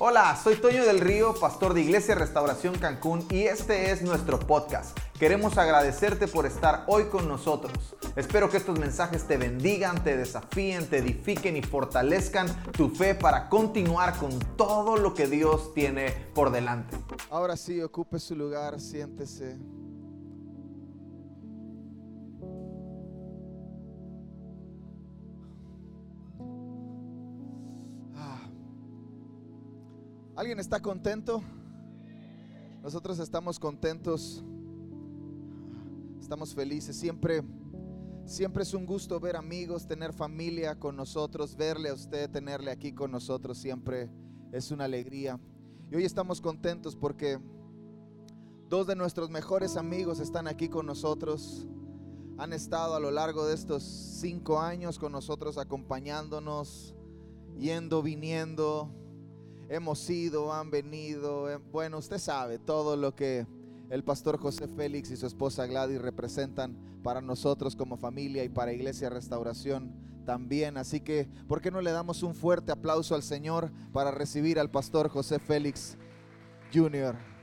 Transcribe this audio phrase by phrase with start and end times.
[0.00, 4.96] Hola, soy Toño del Río, pastor de Iglesia Restauración Cancún y este es nuestro podcast.
[5.18, 7.96] Queremos agradecerte por estar hoy con nosotros.
[8.14, 13.48] Espero que estos mensajes te bendigan, te desafíen, te edifiquen y fortalezcan tu fe para
[13.48, 16.96] continuar con todo lo que Dios tiene por delante.
[17.28, 19.58] Ahora sí, ocupe su lugar, siéntese.
[30.48, 31.42] ¿Alguien está contento?
[32.82, 34.42] Nosotros estamos contentos.
[36.18, 36.96] Estamos felices.
[36.96, 37.44] Siempre
[38.24, 42.94] siempre es un gusto ver amigos, tener familia con nosotros, verle a usted, tenerle aquí
[42.94, 44.10] con nosotros, siempre
[44.50, 45.38] es una alegría.
[45.92, 47.38] Y hoy estamos contentos porque
[48.70, 51.68] dos de nuestros mejores amigos están aquí con nosotros.
[52.38, 56.94] Han estado a lo largo de estos cinco años con nosotros acompañándonos,
[57.58, 58.94] yendo, viniendo.
[59.68, 61.50] Hemos ido, han venido.
[61.50, 63.46] eh, Bueno, usted sabe todo lo que
[63.90, 68.72] el pastor José Félix y su esposa Gladys representan para nosotros como familia y para
[68.72, 69.92] Iglesia Restauración
[70.24, 70.76] también.
[70.76, 74.70] Así que, ¿por qué no le damos un fuerte aplauso al Señor para recibir al
[74.70, 75.96] pastor José Félix
[76.72, 77.37] Jr.?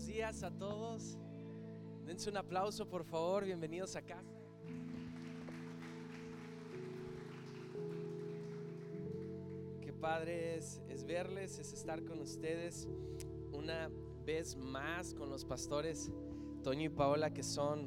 [0.00, 1.18] Buenos días a todos.
[2.06, 3.44] Dense un aplauso, por favor.
[3.44, 4.32] Bienvenidos a casa.
[9.82, 12.88] Qué padre es, es verles, es estar con ustedes
[13.52, 13.90] una
[14.24, 16.10] vez más con los pastores
[16.64, 17.86] Toño y Paola, que son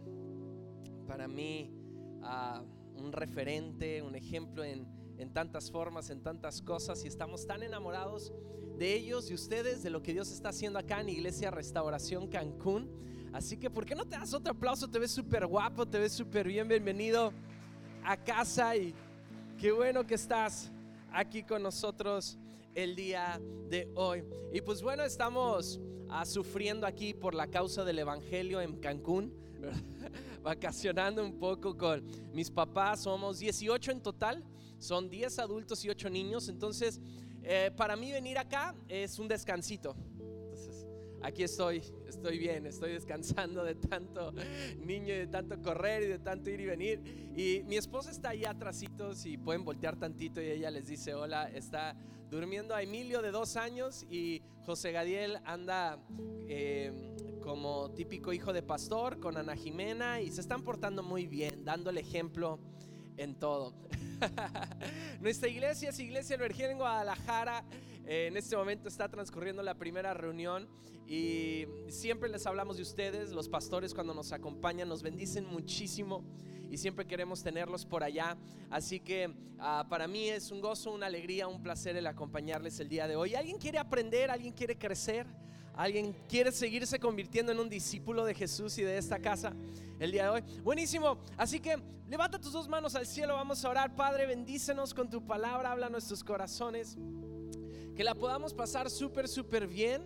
[1.07, 1.71] para mí
[2.21, 2.63] ah,
[2.95, 4.85] un referente, un ejemplo en,
[5.17, 8.33] en tantas formas, en tantas cosas, y estamos tan enamorados
[8.77, 12.89] de ellos y ustedes, de lo que Dios está haciendo acá en Iglesia Restauración Cancún.
[13.31, 14.87] Así que, ¿por qué no te das otro aplauso?
[14.87, 17.33] Te ves súper guapo, te ves súper bien, bienvenido
[18.03, 18.93] a casa y
[19.57, 20.71] qué bueno que estás
[21.11, 22.37] aquí con nosotros
[22.75, 24.23] el día de hoy.
[24.51, 25.79] Y pues bueno, estamos
[26.13, 29.33] ah, sufriendo aquí por la causa del Evangelio en Cancún,
[30.43, 32.03] vacacionando un poco con
[32.33, 33.01] mis papás.
[33.01, 34.43] Somos 18 en total,
[34.77, 36.49] son 10 adultos y 8 niños.
[36.49, 37.01] Entonces,
[37.41, 39.95] eh, para mí venir acá es un descansito.
[41.23, 44.33] Aquí estoy, estoy bien, estoy descansando de tanto
[44.77, 47.31] niño y de tanto correr y de tanto ir y venir.
[47.35, 51.49] Y mi esposa está ahí atrasitos y pueden voltear tantito y ella les dice hola,
[51.49, 51.95] está
[52.29, 55.97] durmiendo a Emilio de dos años y José Gadiel anda
[56.49, 56.91] eh,
[57.41, 61.89] como típico hijo de pastor con Ana Jimena y se están portando muy bien, dando
[61.89, 62.59] el ejemplo
[63.15, 63.73] en todo.
[65.21, 67.63] Nuestra iglesia es Iglesia Emergente en Guadalajara.
[68.05, 70.67] Eh, en este momento está transcurriendo la primera reunión
[71.07, 76.23] y siempre les hablamos de ustedes, los pastores cuando nos acompañan nos bendicen muchísimo
[76.69, 78.35] y siempre queremos tenerlos por allá.
[78.69, 82.89] Así que ah, para mí es un gozo, una alegría, un placer el acompañarles el
[82.89, 83.35] día de hoy.
[83.35, 84.31] ¿Alguien quiere aprender?
[84.31, 85.27] ¿Alguien quiere crecer?
[85.75, 89.53] ¿Alguien quiere seguirse convirtiendo en un discípulo de Jesús y de esta casa
[89.99, 90.41] el día de hoy?
[90.63, 91.17] Buenísimo.
[91.37, 91.77] Así que
[92.07, 93.35] levanta tus dos manos al cielo.
[93.35, 93.95] Vamos a orar.
[93.95, 95.71] Padre, bendícenos con tu palabra.
[95.71, 96.97] Habla a nuestros corazones.
[97.95, 100.01] Que la podamos pasar súper, súper bien.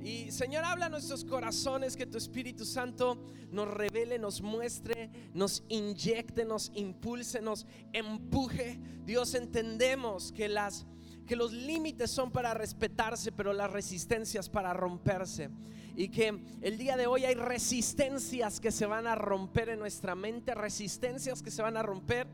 [0.00, 3.18] Y Señor, habla a nuestros corazones, que tu Espíritu Santo
[3.50, 8.80] nos revele, nos muestre, nos inyecte, nos impulse, nos empuje.
[9.04, 10.86] Dios, entendemos que las
[11.26, 15.50] que los límites son para respetarse, pero las resistencias para romperse.
[15.94, 20.14] Y que el día de hoy hay resistencias que se van a romper en nuestra
[20.14, 22.26] mente, resistencias que se van a romper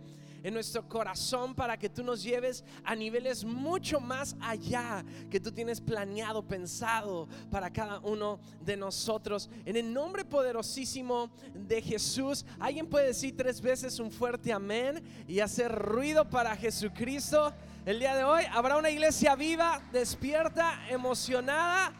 [0.44, 5.50] en nuestro corazón para que tú nos lleves a niveles mucho más allá que tú
[5.50, 9.48] tienes planeado, pensado para cada uno de nosotros.
[9.64, 15.40] En el nombre poderosísimo de Jesús, alguien puede decir tres veces un fuerte amén y
[15.40, 17.54] hacer ruido para Jesucristo.
[17.86, 21.94] El día de hoy habrá una iglesia viva, despierta, emocionada.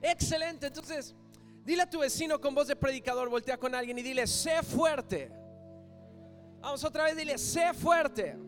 [0.00, 1.14] Excelente, entonces
[1.66, 5.43] dile a tu vecino con voz de predicador, voltea con alguien y dile, sé fuerte.
[6.64, 8.38] Vamos otra vez, dile, sé fuerte.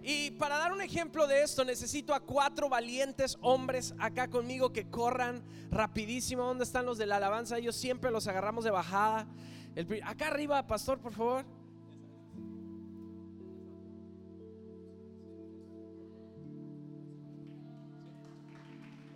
[0.00, 4.88] Y para dar un ejemplo de esto, necesito a cuatro valientes hombres acá conmigo que
[4.88, 6.44] corran rapidísimo.
[6.44, 7.58] ¿Dónde están los de la alabanza?
[7.58, 9.26] Ellos siempre los agarramos de bajada.
[9.74, 11.44] El acá arriba, pastor, por favor.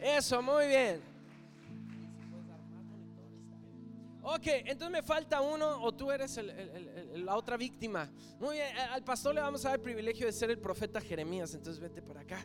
[0.00, 1.00] Eso, muy bien.
[4.28, 6.36] Ok, entonces me falta uno o tú eres
[7.18, 8.10] la otra víctima.
[8.40, 11.54] Muy bien, al pastor le vamos a dar el privilegio de ser el profeta Jeremías,
[11.54, 12.44] entonces vete para acá.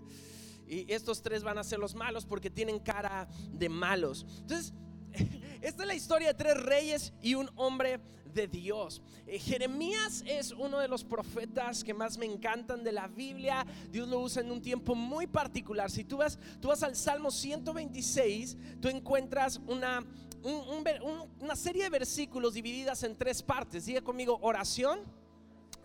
[0.67, 4.25] Y estos tres van a ser los malos porque tienen cara de malos.
[4.39, 4.73] Entonces,
[5.61, 7.99] esta es la historia de tres reyes y un hombre
[8.33, 9.01] de Dios.
[9.27, 13.65] Eh, Jeremías es uno de los profetas que más me encantan de la Biblia.
[13.89, 15.91] Dios lo usa en un tiempo muy particular.
[15.91, 20.05] Si tú vas, tú vas al Salmo 126, tú encuentras una,
[20.43, 23.85] una serie de versículos divididas en tres partes.
[23.85, 25.01] Diga conmigo oración,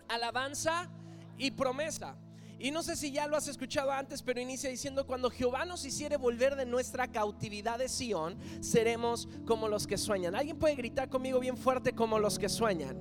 [0.07, 0.89] alabanza
[1.37, 2.15] y promesa.
[2.59, 5.85] Y no sé si ya lo has escuchado antes, pero inicia diciendo, cuando Jehová nos
[5.85, 10.35] hiciere volver de nuestra cautividad de Sión, seremos como los que sueñan.
[10.35, 12.97] ¿Alguien puede gritar conmigo bien fuerte como los que sueñan?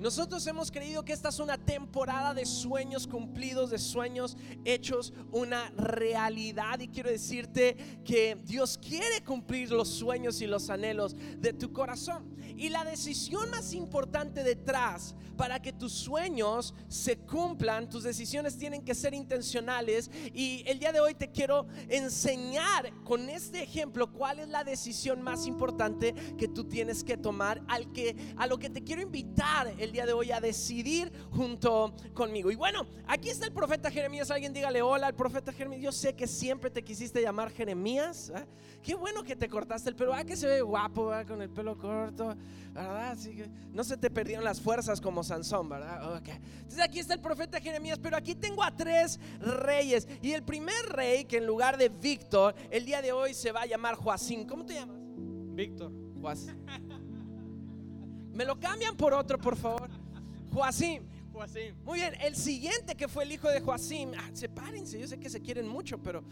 [0.00, 5.68] Nosotros hemos creído que esta es una temporada de sueños cumplidos, de sueños hechos una
[5.76, 6.80] realidad.
[6.80, 12.34] Y quiero decirte que Dios quiere cumplir los sueños y los anhelos de tu corazón.
[12.56, 18.82] Y la decisión más importante detrás para que tus sueños se cumplan, tus decisiones tienen
[18.82, 20.10] que ser intencionales.
[20.32, 25.20] Y el día de hoy te quiero enseñar con este ejemplo cuál es la decisión
[25.20, 29.74] más importante que tú tienes que tomar, al que a lo que te quiero invitar
[29.92, 32.50] día de hoy a decidir junto conmigo.
[32.50, 34.30] Y bueno, aquí está el profeta Jeremías.
[34.30, 35.82] Alguien dígale hola al profeta Jeremías.
[35.82, 38.32] Yo sé que siempre te quisiste llamar Jeremías.
[38.34, 38.46] ¿eh?
[38.82, 40.14] Qué bueno que te cortaste el pelo.
[40.14, 42.36] Ah, que se ve guapo con el pelo corto.
[42.72, 43.10] ¿Verdad?
[43.10, 46.20] Así que no se te perdieron las fuerzas como Sansón, ¿verdad?
[46.24, 47.98] Entonces aquí está el profeta Jeremías.
[47.98, 50.06] Pero aquí tengo a tres reyes.
[50.22, 53.62] Y el primer rey, que en lugar de Víctor, el día de hoy se va
[53.62, 54.46] a llamar Joacín.
[54.46, 54.98] ¿Cómo te llamas?
[55.54, 55.92] Víctor.
[56.20, 56.56] Joacín.
[58.32, 59.90] Me lo cambian por otro, por favor.
[60.52, 61.02] Joacim.
[61.32, 61.74] Joacim.
[61.84, 64.12] Muy bien, el siguiente que fue el hijo de Joacim.
[64.18, 66.24] Ah, sepárense, yo sé que se quieren mucho, pero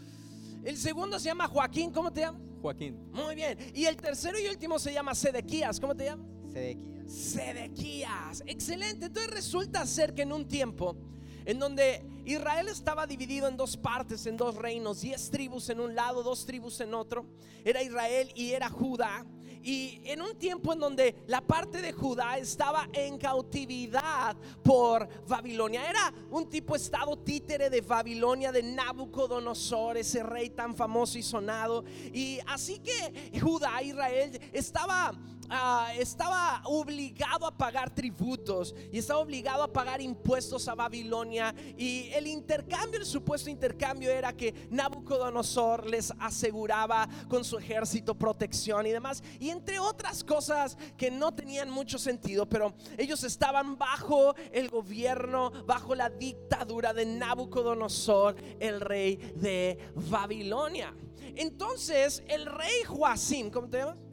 [0.64, 1.92] el segundo se llama Joaquín.
[1.92, 2.42] ¿Cómo te llamas?
[2.60, 3.10] Joaquín.
[3.12, 3.58] Muy bien.
[3.74, 5.78] Y el tercero y último se llama Sedequías.
[5.80, 6.26] ¿Cómo te llamas?
[6.52, 7.12] Sedequías.
[7.12, 8.42] Sedequías.
[8.46, 9.06] Excelente.
[9.06, 10.96] Entonces resulta ser que en un tiempo
[11.44, 15.94] en donde Israel estaba dividido en dos partes, en dos reinos, diez tribus en un
[15.94, 17.24] lado, dos tribus en otro.
[17.64, 19.24] Era Israel y era Judá.
[19.68, 25.90] Y en un tiempo en donde la parte de Judá estaba en cautividad por Babilonia.
[25.90, 31.84] Era un tipo estado títere de Babilonia, de Nabucodonosor, ese rey tan famoso y sonado.
[32.14, 35.12] Y así que Judá, Israel, estaba
[35.50, 41.54] Ah, estaba obligado a pagar tributos y estaba obligado a pagar impuestos a Babilonia.
[41.76, 48.86] Y el intercambio, el supuesto intercambio era que Nabucodonosor les aseguraba con su ejército protección
[48.86, 49.22] y demás.
[49.40, 55.50] Y entre otras cosas que no tenían mucho sentido, pero ellos estaban bajo el gobierno,
[55.66, 60.94] bajo la dictadura de Nabucodonosor, el rey de Babilonia.
[61.36, 64.07] Entonces el rey Joacim, ¿cómo te llamas?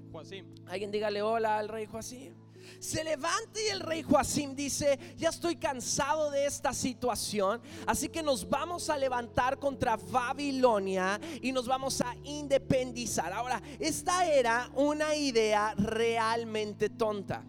[0.68, 2.34] Alguien dígale hola al rey Joacim.
[2.80, 8.24] Se levanta y el rey Joacim dice, ya estoy cansado de esta situación, así que
[8.24, 13.32] nos vamos a levantar contra Babilonia y nos vamos a independizar.
[13.34, 17.44] Ahora, esta era una idea realmente tonta.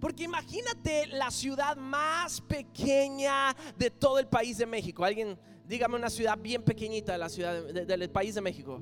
[0.00, 5.04] Porque imagínate la ciudad más pequeña de todo el país de México.
[5.04, 8.80] Alguien, dígame una ciudad bien pequeñita de la ciudad del país de México.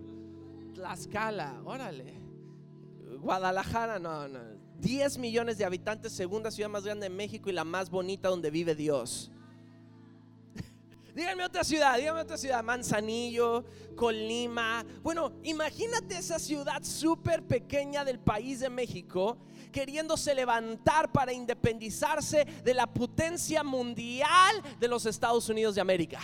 [0.74, 2.25] Tlaxcala, órale.
[3.26, 4.38] Guadalajara, no, no.
[4.78, 8.50] 10 millones de habitantes, segunda ciudad más grande de México y la más bonita donde
[8.50, 9.32] vive Dios.
[11.14, 13.64] Díganme otra ciudad, díganme otra ciudad, Manzanillo,
[13.96, 14.86] Colima.
[15.02, 19.38] Bueno, imagínate esa ciudad súper pequeña del país de México
[19.72, 26.20] queriéndose levantar para independizarse de la potencia mundial de los Estados Unidos de América.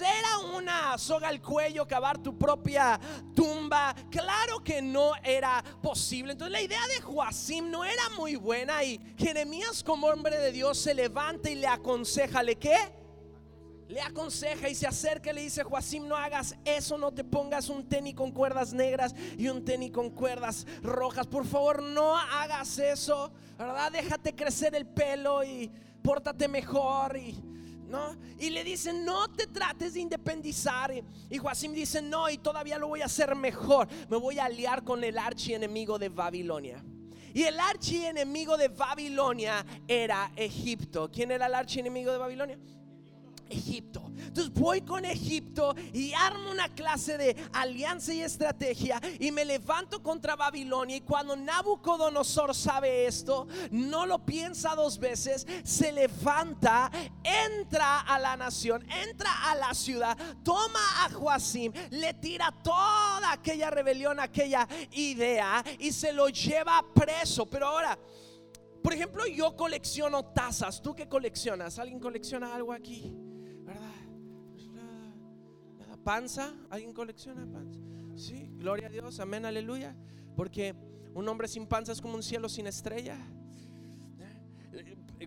[0.00, 2.98] Era una soga al cuello, cavar tu propia
[3.34, 3.94] tumba.
[4.10, 6.32] Claro que no era posible.
[6.32, 10.78] Entonces la idea de Joacim no era muy buena y Jeremías como hombre de Dios
[10.78, 12.76] se levanta y le aconseja, ¿le qué?
[13.88, 17.68] Le aconseja y se acerca y le dice, Joacim, no hagas eso, no te pongas
[17.68, 21.26] un tenis con cuerdas negras y un tenis con cuerdas rojas.
[21.26, 23.90] Por favor, no hagas eso, ¿verdad?
[23.90, 25.70] Déjate crecer el pelo y
[26.02, 27.49] pórtate mejor y
[28.38, 30.92] y le dicen, no te trates de independizar.
[31.28, 33.88] Y Joacim dice, no, y todavía lo voy a hacer mejor.
[34.08, 36.84] Me voy a aliar con el archienemigo de Babilonia.
[37.32, 41.10] Y el archienemigo de Babilonia era Egipto.
[41.12, 42.58] ¿Quién era el archienemigo de Babilonia?
[43.50, 44.10] Egipto.
[44.16, 50.02] Entonces voy con Egipto y armo una clase de alianza y estrategia y me levanto
[50.02, 50.96] contra Babilonia.
[50.96, 56.90] Y cuando Nabucodonosor sabe esto, no lo piensa dos veces, se levanta,
[57.24, 63.70] entra a la nación, entra a la ciudad, toma a Joacim, le tira toda aquella
[63.70, 67.46] rebelión, aquella idea y se lo lleva preso.
[67.46, 67.98] Pero ahora...
[68.82, 70.80] Por ejemplo, yo colecciono tazas.
[70.80, 71.78] ¿Tú qué coleccionas?
[71.78, 73.14] ¿Alguien colecciona algo aquí?
[76.04, 76.52] ¿Panza?
[76.70, 77.78] ¿Alguien colecciona panza?
[78.16, 79.94] Sí, gloria a Dios, amén, aleluya.
[80.36, 80.74] Porque
[81.14, 83.18] un hombre sin panza es como un cielo sin estrella.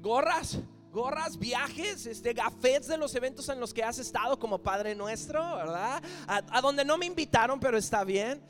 [0.01, 0.59] Gorras,
[0.91, 5.39] gorras, viajes, este, gafets de los eventos en los que has estado como Padre Nuestro,
[5.55, 6.01] ¿verdad?
[6.27, 8.41] a donde no me invitaron, pero está bien.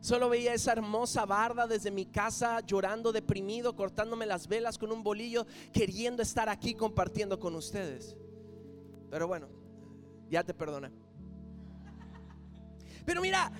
[0.00, 5.02] Solo veía esa hermosa barda desde mi casa, llorando, deprimido, cortándome las velas con un
[5.02, 8.16] bolillo, queriendo estar aquí compartiendo con ustedes.
[9.10, 9.48] Pero bueno,
[10.30, 10.90] ya te perdona.
[13.04, 13.50] Pero mira,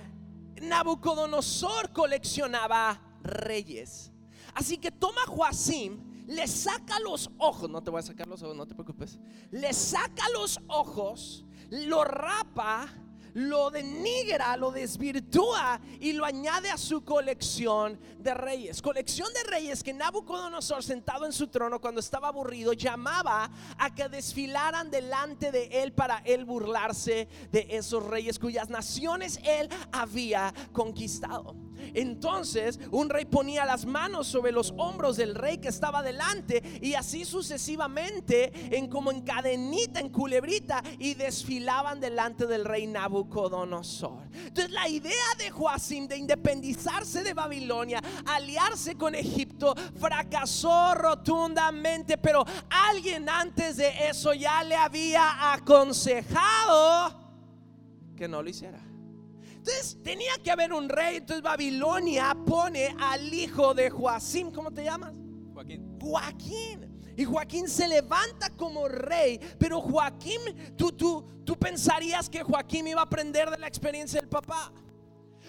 [0.61, 4.11] Nabucodonosor coleccionaba reyes.
[4.53, 8.55] Así que toma Joacim, le saca los ojos, no te voy a sacar los ojos,
[8.55, 9.19] no te preocupes.
[9.51, 12.87] Le saca los ojos, lo rapa
[13.33, 18.81] lo denigra, lo desvirtúa y lo añade a su colección de reyes.
[18.81, 24.09] Colección de reyes que Nabucodonosor, sentado en su trono cuando estaba aburrido, llamaba a que
[24.09, 31.55] desfilaran delante de él para él burlarse de esos reyes cuyas naciones él había conquistado.
[31.93, 36.93] Entonces un rey ponía las manos sobre los hombros del rey que estaba delante y
[36.93, 44.23] así sucesivamente en como en cadenita, en culebrita y desfilaban delante del rey Nabucodonosor.
[44.33, 52.45] Entonces la idea de Joacim de independizarse de Babilonia, aliarse con Egipto, fracasó rotundamente, pero
[52.69, 57.19] alguien antes de eso ya le había aconsejado
[58.15, 58.90] que no lo hiciera.
[59.61, 61.17] Entonces tenía que haber un rey.
[61.17, 64.51] Entonces Babilonia pone al hijo de Joacim.
[64.51, 65.13] ¿Cómo te llamas?
[65.53, 65.99] Joaquín.
[66.01, 67.13] Joaquín.
[67.15, 69.39] Y Joaquín se levanta como rey.
[69.59, 70.39] Pero Joaquín,
[70.75, 74.73] tú, tú, tú pensarías que Joaquín iba a aprender de la experiencia del papá.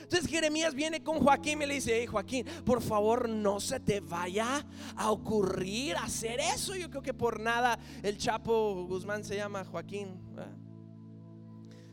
[0.03, 4.01] Entonces Jeremías viene con Joaquín y le dice, hey Joaquín, por favor no se te
[4.01, 6.77] vaya a ocurrir hacer eso.
[6.77, 10.21] Yo creo que por nada el Chapo Guzmán se llama Joaquín.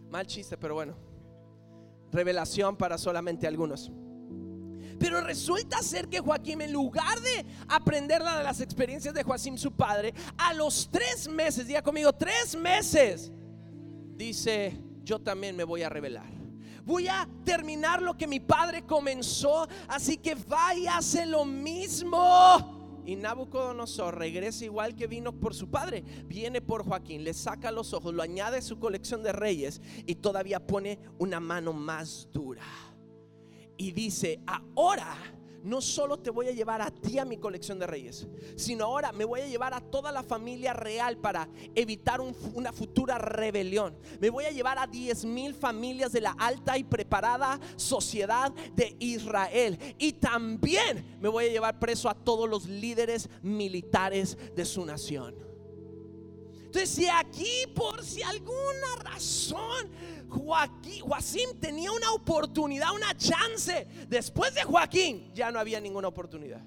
[0.09, 1.08] Mal chiste, pero bueno
[2.11, 3.91] revelación para solamente algunos.
[4.99, 9.71] Pero resulta ser que Joaquín, en lugar de aprender de las experiencias de Joacim, su
[9.71, 13.31] padre, a los tres meses, diga conmigo, tres meses,
[14.15, 16.27] dice, yo también me voy a revelar.
[16.83, 22.78] Voy a terminar lo que mi padre comenzó, así que vaya, hace lo mismo.
[23.05, 26.03] Y Nabucodonosor regresa igual que vino por su padre.
[26.25, 30.15] Viene por Joaquín, le saca los ojos, lo añade a su colección de reyes y
[30.15, 32.63] todavía pone una mano más dura.
[33.77, 35.15] Y dice, ahora
[35.63, 39.11] no solo te voy a llevar a ti a mi colección de reyes, sino ahora
[39.11, 43.95] me voy a llevar a toda la familia real para evitar una futura rebelión.
[44.19, 48.95] Me voy a llevar a 10 mil familias de la alta y preparada sociedad de
[48.99, 49.77] Israel.
[49.97, 55.35] Y también me voy a llevar preso a todos los líderes militares de su nación.
[56.69, 59.89] Entonces, si aquí por si alguna razón
[60.29, 63.87] Joaquín, Joacim tenía una oportunidad, una chance.
[64.07, 66.61] Después de Joaquín ya no había ninguna oportunidad.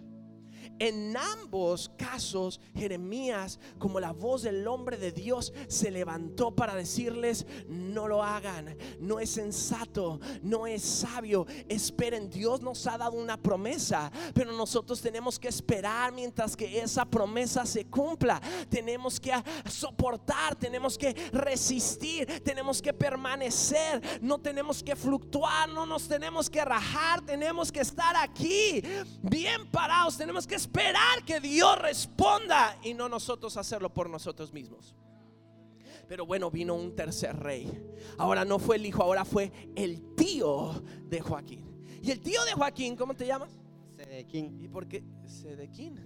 [0.82, 7.46] En ambos casos, Jeremías, como la voz del hombre de Dios, se levantó para decirles,
[7.68, 11.46] no lo hagan, no es sensato, no es sabio.
[11.68, 17.04] Esperen, Dios nos ha dado una promesa, pero nosotros tenemos que esperar mientras que esa
[17.04, 18.42] promesa se cumpla.
[18.68, 19.32] Tenemos que
[19.70, 26.64] soportar, tenemos que resistir, tenemos que permanecer, no tenemos que fluctuar, no nos tenemos que
[26.64, 28.82] rajar, tenemos que estar aquí
[29.22, 30.71] bien parados, tenemos que esperar
[31.24, 34.94] que Dios responda y no nosotros hacerlo por nosotros mismos.
[36.08, 37.70] Pero bueno, vino un tercer rey.
[38.18, 41.64] Ahora no fue el hijo, ahora fue el tío de Joaquín.
[42.02, 43.50] Y el tío de Joaquín, ¿cómo te llamas?
[43.96, 44.60] Sedequín.
[44.60, 45.04] ¿Y por qué?
[45.26, 46.00] Sedequín.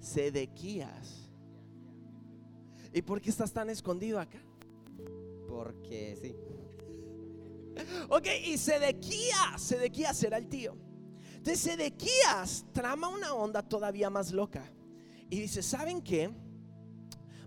[0.00, 1.30] Sedequías.
[2.92, 4.42] ¿Y por qué estás tan escondido acá?
[5.48, 6.34] Porque sí.
[8.08, 10.76] Ok, y Sedequías, Sedequías será el tío.
[11.40, 14.70] Entonces Sedequías trama una onda todavía más loca.
[15.30, 16.30] Y dice, ¿saben qué?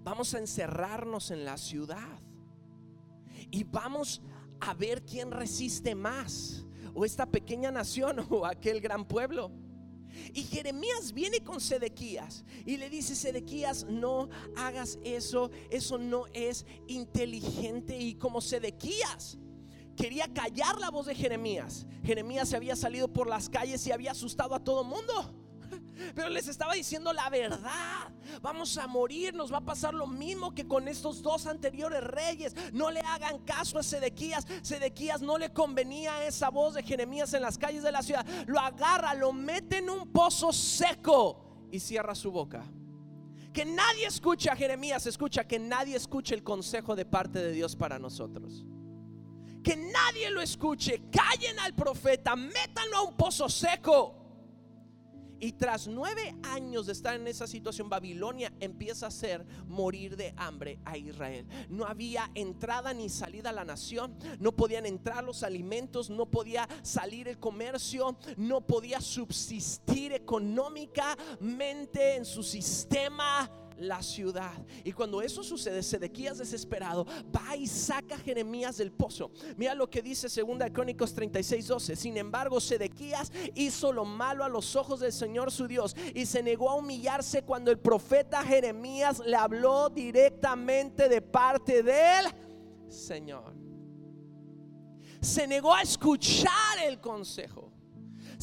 [0.04, 2.20] Vamos a encerrarnos en la ciudad.
[3.52, 4.24] Y vamos
[4.62, 6.66] a ver quién resiste más.
[6.96, 9.52] O esta pequeña nación o aquel gran pueblo.
[10.34, 16.66] Y Jeremías viene con Sedequías y le dice, Sedequías, no hagas eso, eso no es
[16.88, 17.96] inteligente.
[17.96, 19.38] Y como Sedequías
[19.96, 24.12] quería callar la voz de Jeremías, Jeremías se había salido por las calles y había
[24.12, 25.44] asustado a todo mundo.
[26.16, 28.12] Pero les estaba diciendo la verdad.
[28.42, 32.56] Vamos a morir, nos va a pasar lo mismo que con estos dos anteriores reyes.
[32.74, 34.46] No le hagan caso a Sedequías.
[34.62, 38.26] Sedequías no le convenía esa voz de Jeremías en las calles de la ciudad.
[38.48, 42.66] Lo agarra, lo mete en un pozo seco y cierra su boca.
[43.54, 47.76] Que nadie escuche a Jeremías, escucha que nadie escuche el consejo de parte de Dios
[47.76, 48.66] para nosotros.
[49.64, 51.04] Que nadie lo escuche.
[51.12, 54.24] Callen al profeta, métanlo a un pozo seco.
[55.44, 60.34] Y tras nueve años de estar en esa situación, Babilonia empieza a hacer morir de
[60.38, 61.46] hambre a Israel.
[61.68, 66.66] No había entrada ni salida a la nación, no podían entrar los alimentos, no podía
[66.82, 74.54] salir el comercio, no podía subsistir económicamente en su sistema la ciudad.
[74.84, 79.32] Y cuando eso sucede, Sedequías desesperado va y saca a Jeremías del pozo.
[79.58, 81.96] Mira lo que dice 2 Crónicos 36, 12.
[81.96, 86.44] Sin embargo, Sedequías hizo lo malo a los ojos del Señor su Dios y se
[86.44, 92.26] negó a humillarse cuando el profeta Jeremías le habló directamente de parte del
[92.88, 93.54] Señor.
[95.22, 97.73] Se negó a escuchar el consejo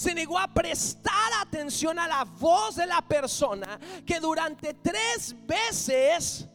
[0.01, 6.49] se negó a prestar atención a la voz de la persona que durante tres veces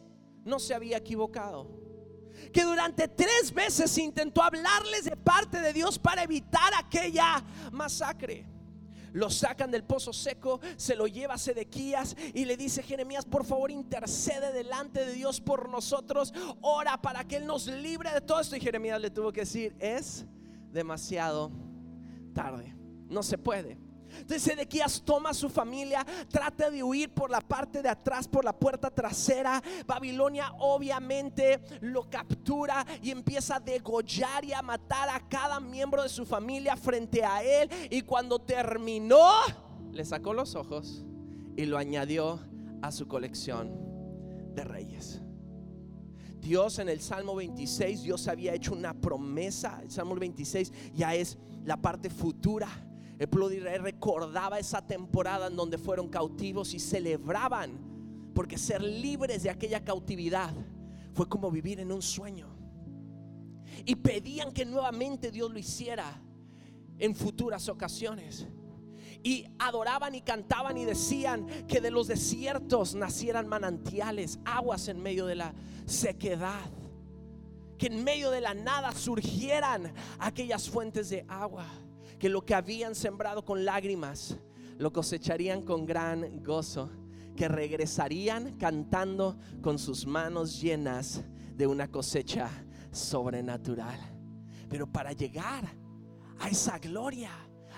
[0.44, 1.70] no se había equivocado.
[2.52, 8.48] Que durante tres veces intentó hablarles de parte de Dios para evitar aquella masacre.
[9.12, 13.44] Lo sacan del pozo seco, se lo lleva a Sedequías y le dice Jeremías, por
[13.44, 18.40] favor intercede delante de Dios por nosotros, ora para que Él nos libre de todo
[18.40, 18.56] esto.
[18.56, 20.26] Y Jeremías le tuvo que decir, es
[20.72, 21.52] demasiado
[22.34, 22.76] tarde.
[23.08, 23.78] No se puede.
[24.20, 28.44] Entonces Sedequías toma a su familia, trata de huir por la parte de atrás, por
[28.44, 29.62] la puerta trasera.
[29.86, 36.08] Babilonia obviamente lo captura y empieza a degollar y a matar a cada miembro de
[36.08, 37.68] su familia frente a él.
[37.90, 39.28] Y cuando terminó,
[39.92, 41.04] le sacó los ojos
[41.56, 42.40] y lo añadió
[42.82, 45.22] a su colección de reyes.
[46.40, 49.80] Dios en el Salmo 26, Dios había hecho una promesa.
[49.82, 52.68] El Salmo 26 ya es la parte futura
[53.18, 58.82] el pueblo de Israel recordaba esa temporada en donde fueron cautivos y celebraban, porque ser
[58.82, 60.52] libres de aquella cautividad
[61.14, 62.48] fue como vivir en un sueño.
[63.86, 66.20] Y pedían que nuevamente Dios lo hiciera
[66.98, 68.46] en futuras ocasiones.
[69.22, 75.24] Y adoraban y cantaban y decían que de los desiertos nacieran manantiales, aguas en medio
[75.24, 75.54] de la
[75.86, 76.70] sequedad.
[77.78, 81.66] Que en medio de la nada surgieran aquellas fuentes de agua
[82.18, 84.38] que lo que habían sembrado con lágrimas
[84.78, 86.90] lo cosecharían con gran gozo,
[87.34, 91.24] que regresarían cantando con sus manos llenas
[91.54, 92.50] de una cosecha
[92.90, 93.98] sobrenatural.
[94.68, 95.64] Pero para llegar
[96.38, 97.30] a esa gloria,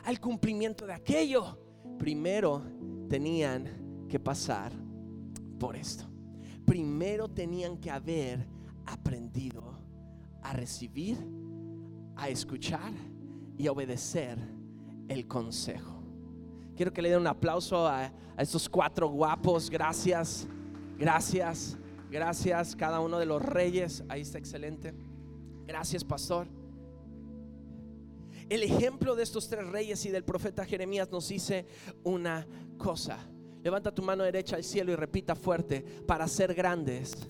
[0.04, 1.58] al cumplimiento de aquello,
[1.98, 2.62] primero
[3.08, 4.72] tenían que pasar
[5.58, 6.04] por esto.
[6.64, 8.46] Primero tenían que haber
[8.86, 9.78] aprendido
[10.42, 11.18] a recibir,
[12.16, 12.92] a escuchar
[13.58, 14.38] y obedecer
[15.08, 16.02] el consejo.
[16.76, 19.68] Quiero que le den un aplauso a, estos cuatro guapos.
[19.68, 20.46] Gracias,
[20.96, 21.76] gracias,
[22.08, 22.76] gracias.
[22.76, 24.04] Cada uno de los reyes.
[24.08, 24.94] Ahí está excelente.
[25.66, 26.46] Gracias, pastor.
[28.48, 31.66] El ejemplo de estos tres reyes y del profeta Jeremías nos dice
[32.04, 32.46] una
[32.78, 33.18] cosa.
[33.64, 35.82] Levanta tu mano derecha al cielo y repita fuerte.
[36.06, 37.26] Para ser grandes,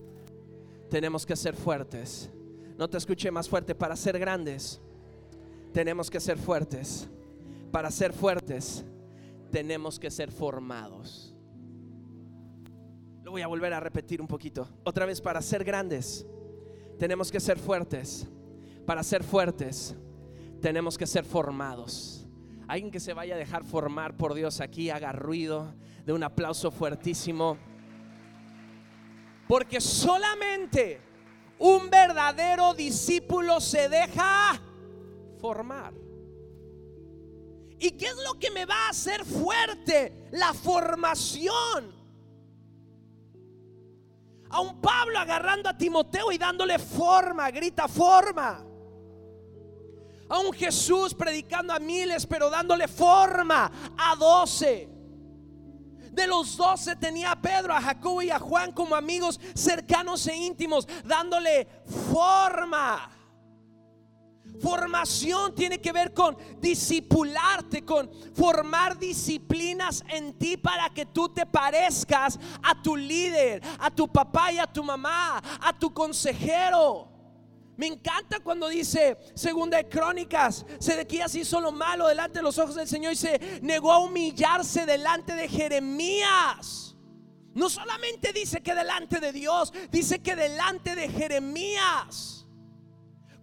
[0.90, 2.30] tenemos que ser fuertes.
[2.76, 3.74] No te escuche más fuerte.
[3.74, 4.82] Para ser grandes
[5.72, 7.08] tenemos que ser fuertes.
[7.70, 8.84] Para ser fuertes,
[9.50, 11.34] tenemos que ser formados.
[13.22, 14.68] Lo voy a volver a repetir un poquito.
[14.84, 16.26] Otra vez, para ser grandes,
[16.98, 18.26] tenemos que ser fuertes.
[18.86, 19.94] Para ser fuertes,
[20.62, 22.26] tenemos que ser formados.
[22.66, 25.74] Alguien que se vaya a dejar formar por Dios aquí, haga ruido
[26.06, 27.58] de un aplauso fuertísimo.
[29.46, 31.00] Porque solamente
[31.58, 34.60] un verdadero discípulo se deja
[35.38, 35.94] formar.
[37.80, 40.28] ¿Y qué es lo que me va a hacer fuerte?
[40.32, 41.96] La formación.
[44.50, 48.64] A un Pablo agarrando a Timoteo y dándole forma, grita forma.
[50.28, 54.88] A un Jesús predicando a miles, pero dándole forma a doce.
[56.10, 60.34] De los doce tenía a Pedro, a Jacobo y a Juan como amigos cercanos e
[60.34, 61.68] íntimos, dándole
[62.12, 63.17] forma
[64.60, 71.46] Formación tiene que ver con discipularte, con formar disciplinas en ti para que tú te
[71.46, 77.08] parezcas a tu líder, a tu papá y a tu mamá, a tu consejero.
[77.76, 82.74] Me encanta cuando dice, segunda de Crónicas, Sedequías hizo lo malo delante de los ojos
[82.74, 86.96] del Señor y se negó a humillarse delante de Jeremías.
[87.54, 92.37] No solamente dice que delante de Dios, dice que delante de Jeremías.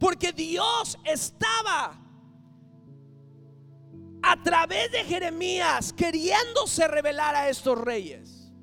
[0.05, 1.99] Porque Dios estaba
[4.21, 8.53] a través de Jeremías queriéndose revelar a estos reyes.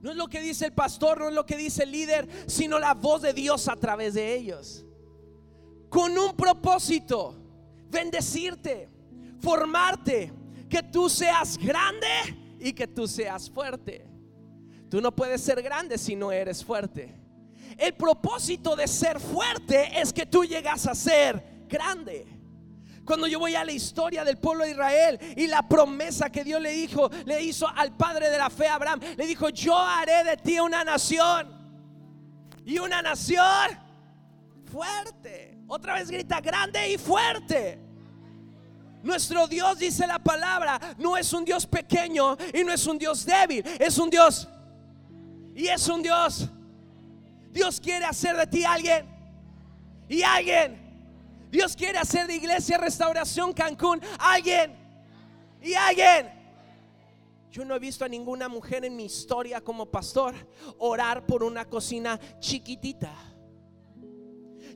[0.00, 2.80] No es lo que dice el pastor, no es lo que dice el líder, sino
[2.80, 4.84] la voz de Dios a través de ellos.
[5.88, 7.36] Con un propósito,
[7.88, 8.88] bendecirte,
[9.38, 10.32] formarte,
[10.68, 14.04] que tú seas grande y que tú seas fuerte.
[14.90, 17.25] Tú no puedes ser grande si no eres fuerte.
[17.76, 22.26] El propósito de ser fuerte es que tú llegas a ser grande.
[23.04, 26.60] Cuando yo voy a la historia del pueblo de Israel y la promesa que Dios
[26.60, 30.36] le dijo, le hizo al padre de la fe Abraham, le dijo, "Yo haré de
[30.36, 31.54] ti una nación."
[32.64, 33.78] Y una nación
[34.64, 35.56] fuerte.
[35.68, 37.78] Otra vez grita, "Grande y fuerte."
[39.04, 43.24] Nuestro Dios, dice la palabra, no es un Dios pequeño y no es un Dios
[43.24, 44.48] débil, es un Dios
[45.54, 46.48] y es un Dios
[47.56, 49.06] Dios quiere hacer de ti alguien.
[50.10, 51.48] Y alguien.
[51.50, 54.76] Dios quiere hacer de Iglesia Restauración Cancún alguien.
[55.62, 56.30] Y alguien.
[57.50, 60.34] Yo no he visto a ninguna mujer en mi historia como pastor
[60.76, 63.10] orar por una cocina chiquitita.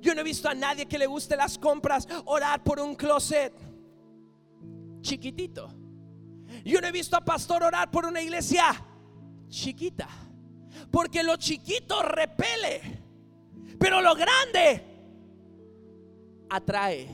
[0.00, 3.52] Yo no he visto a nadie que le guste las compras orar por un closet
[5.02, 5.68] chiquitito.
[6.64, 8.64] Yo no he visto a pastor orar por una iglesia
[9.50, 10.08] chiquita.
[10.90, 12.80] Porque lo chiquito repele,
[13.78, 14.84] pero lo grande
[16.48, 17.08] atrae.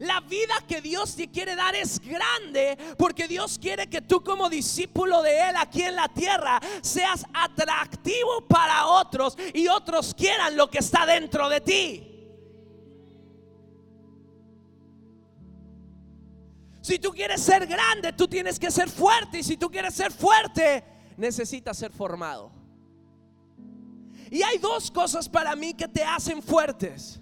[0.00, 4.50] La vida que Dios te quiere dar es grande porque Dios quiere que tú como
[4.50, 10.68] discípulo de Él aquí en la tierra seas atractivo para otros y otros quieran lo
[10.68, 12.12] que está dentro de ti.
[16.82, 20.12] Si tú quieres ser grande, tú tienes que ser fuerte y si tú quieres ser
[20.12, 20.84] fuerte,
[21.16, 22.52] necesita ser formado.
[24.30, 27.20] Y hay dos cosas para mí que te hacen fuertes.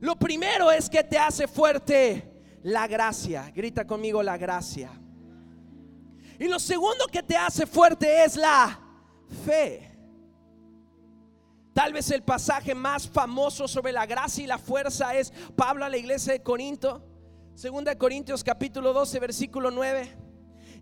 [0.00, 2.30] Lo primero es que te hace fuerte
[2.62, 3.50] la gracia.
[3.54, 4.90] Grita conmigo la gracia.
[6.38, 8.80] Y lo segundo que te hace fuerte es la
[9.44, 9.90] fe.
[11.72, 15.88] Tal vez el pasaje más famoso sobre la gracia y la fuerza es Pablo a
[15.88, 17.04] la iglesia de Corinto.
[17.54, 20.23] Segunda Corintios capítulo 12 versículo 9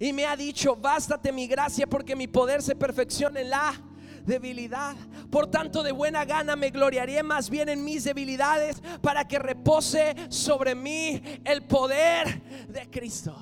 [0.03, 3.73] y me ha dicho, bástate mi gracia porque mi poder se perfecciona en la
[4.27, 4.97] debilidad.
[5.31, 10.17] Por tanto, de buena gana me gloriaré más bien en mis debilidades para que repose
[10.29, 13.37] sobre mí el poder de Cristo.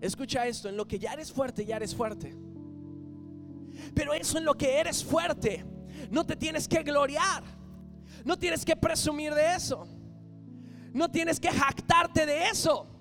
[0.00, 2.32] Escucha esto, en lo que ya eres fuerte, ya eres fuerte.
[3.92, 5.64] Pero eso en lo que eres fuerte,
[6.12, 7.42] no te tienes que gloriar.
[8.24, 9.88] No tienes que presumir de eso.
[10.92, 12.99] No tienes que jactarte de eso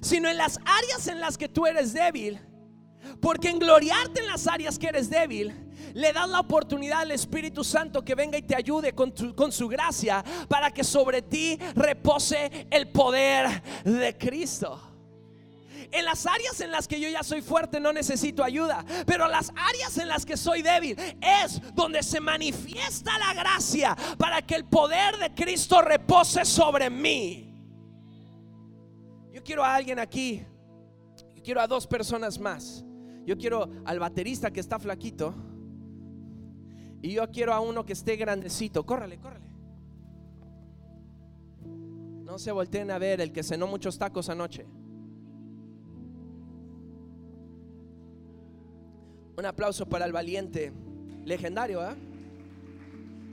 [0.00, 2.40] sino en las áreas en las que tú eres débil.
[3.20, 5.52] Porque en gloriarte en las áreas que eres débil,
[5.94, 9.68] le das la oportunidad al Espíritu Santo que venga y te ayude con, con, su
[9.68, 14.80] gracia para que sobre ti repose el poder de Cristo.
[15.92, 19.52] En las áreas en las que yo ya soy fuerte no necesito ayuda, pero las
[19.54, 24.64] áreas en las que soy débil es donde se manifiesta la gracia para que el
[24.64, 27.53] poder de Cristo repose sobre mí
[29.44, 30.44] quiero a alguien aquí.
[31.34, 32.84] Yo quiero a dos personas más.
[33.24, 35.34] Yo quiero al baterista que está flaquito.
[37.02, 38.84] Y yo quiero a uno que esté grandecito.
[38.84, 39.44] Córrale, córrale.
[42.24, 44.66] No se volteen a ver el que cenó muchos tacos anoche.
[49.36, 50.72] Un aplauso para el valiente
[51.24, 51.94] legendario, ¿ah?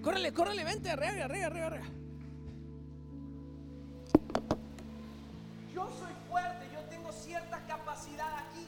[0.02, 2.00] Córrele, córrele, vente, arriba, arriba, arriba, arriba.
[5.82, 8.67] Yo soy fuerte, yo tengo cierta capacidad aquí,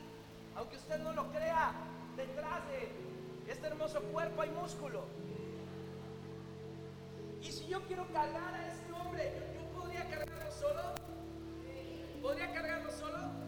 [0.56, 1.72] aunque usted no lo crea,
[2.18, 5.04] detrás de este hermoso cuerpo hay músculo.
[7.40, 10.82] Y si yo quiero cargar a este hombre, yo, podría cargarlo solo.
[12.20, 13.43] ¿Podría cargarlo solo?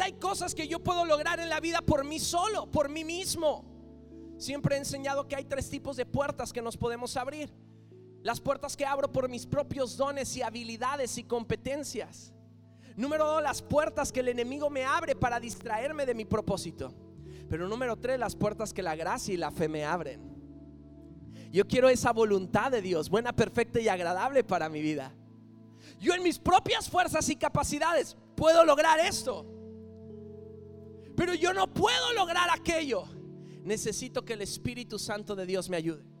[0.00, 3.64] Hay cosas que yo puedo lograr en la vida por mí solo, por mí mismo.
[4.38, 7.52] Siempre he enseñado que hay tres tipos de puertas que nos podemos abrir.
[8.22, 12.32] Las puertas que abro por mis propios dones y habilidades y competencias.
[12.96, 16.94] Número dos, las puertas que el enemigo me abre para distraerme de mi propósito.
[17.48, 20.34] Pero número tres, las puertas que la gracia y la fe me abren.
[21.52, 25.12] Yo quiero esa voluntad de Dios, buena, perfecta y agradable para mi vida.
[26.00, 29.53] Yo en mis propias fuerzas y capacidades puedo lograr esto.
[31.16, 33.04] Pero yo no puedo lograr aquello.
[33.62, 36.13] Necesito que el Espíritu Santo de Dios me ayude.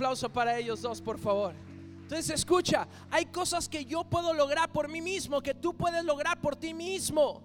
[0.00, 1.54] Aplauso para ellos dos, por favor.
[2.02, 6.40] Entonces escucha, hay cosas que yo puedo lograr por mí mismo, que tú puedes lograr
[6.40, 7.42] por ti mismo.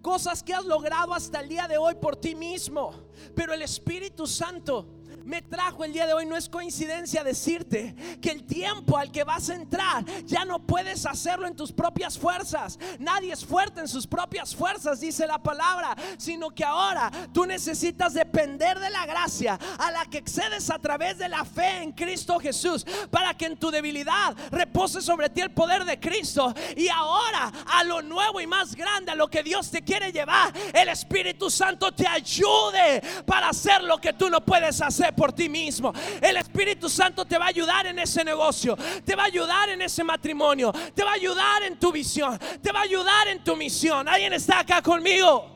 [0.00, 2.94] Cosas que has logrado hasta el día de hoy por ti mismo.
[3.36, 4.86] Pero el Espíritu Santo
[5.30, 6.26] me trajo el día de hoy.
[6.26, 11.06] No es coincidencia decirte que el tiempo al que vas a entrar ya no puedes
[11.06, 12.78] hacerlo en tus propias fuerzas.
[12.98, 18.12] Nadie es fuerte en sus propias fuerzas, dice la palabra, sino que ahora tú necesitas
[18.12, 22.40] depender de la gracia a la que excedes a través de la fe en Cristo
[22.40, 26.52] Jesús, para que en tu debilidad repose sobre ti el poder de Cristo.
[26.76, 30.52] Y ahora a lo nuevo y más grande, a lo que Dios te quiere llevar,
[30.72, 35.50] el Espíritu Santo te ayude para hacer lo que tú no puedes hacer por ti
[35.50, 35.92] mismo.
[36.18, 39.82] El Espíritu Santo te va a ayudar en ese negocio, te va a ayudar en
[39.82, 43.54] ese matrimonio, te va a ayudar en tu visión, te va a ayudar en tu
[43.54, 44.08] misión.
[44.08, 45.46] ¿Alguien está acá conmigo?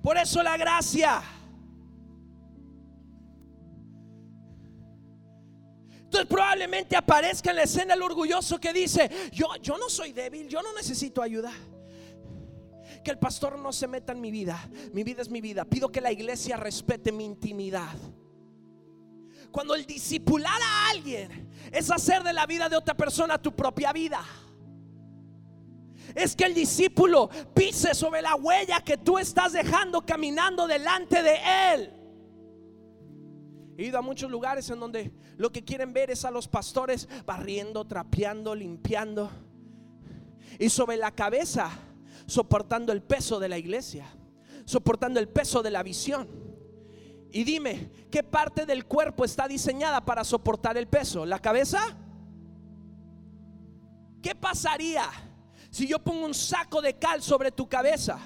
[0.00, 1.24] Por eso la gracia.
[5.90, 10.46] Entonces probablemente aparezca en la escena el orgulloso que dice, yo, yo no soy débil,
[10.46, 11.52] yo no necesito ayuda
[13.04, 14.68] que el pastor no se meta en mi vida.
[14.92, 15.64] Mi vida es mi vida.
[15.64, 17.94] Pido que la iglesia respete mi intimidad.
[19.52, 23.92] Cuando el discipular a alguien es hacer de la vida de otra persona tu propia
[23.92, 24.24] vida.
[26.14, 31.38] Es que el discípulo pise sobre la huella que tú estás dejando caminando delante de
[31.72, 31.92] él.
[33.76, 37.08] He ido a muchos lugares en donde lo que quieren ver es a los pastores
[37.26, 39.30] barriendo, trapeando, limpiando.
[40.58, 41.70] Y sobre la cabeza
[42.26, 44.06] soportando el peso de la iglesia,
[44.64, 46.28] soportando el peso de la visión.
[47.30, 51.26] Y dime, ¿qué parte del cuerpo está diseñada para soportar el peso?
[51.26, 51.80] ¿La cabeza?
[54.22, 55.04] ¿Qué pasaría
[55.70, 58.18] si yo pongo un saco de cal sobre tu cabeza,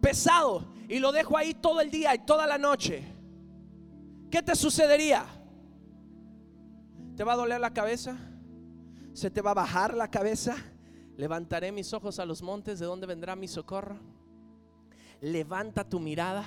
[0.00, 3.02] pesado, y lo dejo ahí todo el día y toda la noche?
[4.30, 5.24] ¿Qué te sucedería?
[7.16, 8.16] ¿Te va a doler la cabeza?
[9.14, 10.56] ¿Se te va a bajar la cabeza?
[11.16, 13.98] Levantaré mis ojos a los montes, ¿de dónde vendrá mi socorro?
[15.20, 16.44] Levanta tu mirada.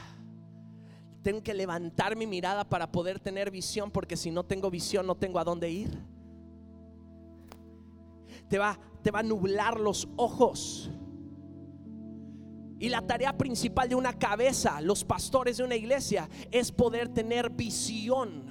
[1.22, 5.16] Tengo que levantar mi mirada para poder tener visión, porque si no tengo visión no
[5.16, 5.98] tengo a dónde ir.
[8.50, 10.92] Te va, te va a nublar los ojos.
[12.80, 17.50] Y la tarea principal de una cabeza, los pastores de una iglesia, es poder tener
[17.50, 18.46] visión.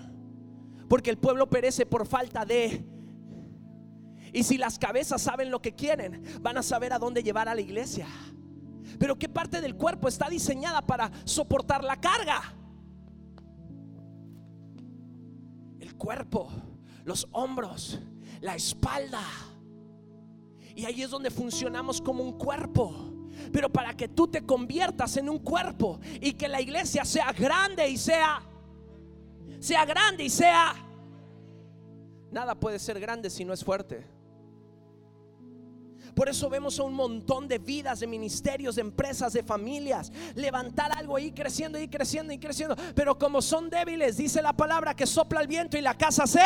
[0.88, 2.85] Porque el pueblo perece por falta de
[4.35, 7.55] y si las cabezas saben lo que quieren, van a saber a dónde llevar a
[7.55, 8.09] la iglesia.
[8.99, 12.42] Pero ¿qué parte del cuerpo está diseñada para soportar la carga?
[15.79, 16.51] El cuerpo,
[17.05, 18.01] los hombros,
[18.40, 19.23] la espalda.
[20.75, 23.12] Y ahí es donde funcionamos como un cuerpo.
[23.53, 27.88] Pero para que tú te conviertas en un cuerpo y que la iglesia sea grande
[27.88, 28.42] y sea
[29.61, 30.75] sea grande y sea
[32.33, 34.13] nada puede ser grande si no es fuerte.
[36.14, 40.96] Por eso vemos a un montón de vidas, de ministerios, de empresas, de familias, levantar
[40.96, 42.77] algo y creciendo y creciendo y creciendo.
[42.94, 46.40] Pero como son débiles, dice la palabra que sopla el viento y la casa se...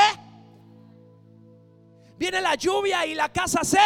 [2.19, 3.79] Viene la lluvia y la casa se...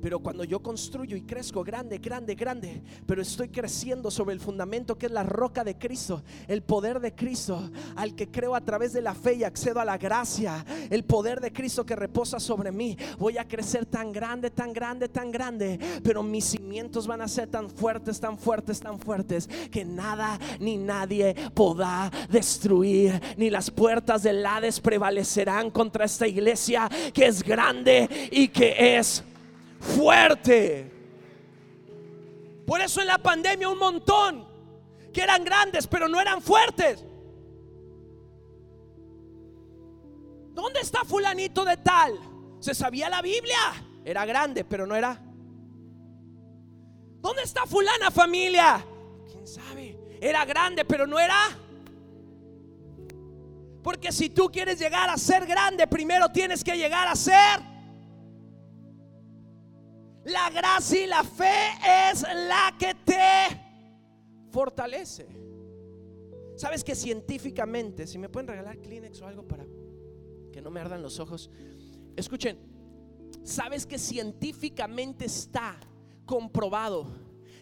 [0.00, 4.96] Pero cuando yo construyo y crezco grande, grande, grande, pero estoy creciendo sobre el fundamento
[4.96, 8.92] que es la roca de Cristo, el poder de Cristo, al que creo a través
[8.92, 12.70] de la fe y accedo a la gracia, el poder de Cristo que reposa sobre
[12.70, 17.28] mí, voy a crecer tan grande, tan grande, tan grande, pero mis cimientos van a
[17.28, 23.70] ser tan fuertes, tan fuertes, tan fuertes, que nada ni nadie podrá destruir, ni las
[23.70, 29.22] puertas del Hades prevalecerán contra esta iglesia que es grande y que es
[29.88, 30.90] fuerte.
[32.66, 34.46] Por eso en la pandemia un montón
[35.12, 37.04] que eran grandes, pero no eran fuertes.
[40.52, 42.18] ¿Dónde está fulanito de tal?
[42.60, 43.56] Se sabía la Biblia.
[44.04, 45.20] Era grande, pero no era.
[47.20, 48.84] ¿Dónde está fulana familia?
[49.30, 49.98] ¿Quién sabe?
[50.20, 51.36] Era grande, pero no era.
[53.82, 57.67] Porque si tú quieres llegar a ser grande, primero tienes que llegar a ser.
[60.24, 63.60] La gracia y la fe es la que te
[64.50, 65.26] fortalece.
[66.56, 69.64] Sabes que científicamente, si me pueden regalar Kleenex o algo para
[70.52, 71.50] que no me ardan los ojos,
[72.16, 72.58] escuchen,
[73.44, 75.78] sabes que científicamente está
[76.26, 77.06] comprobado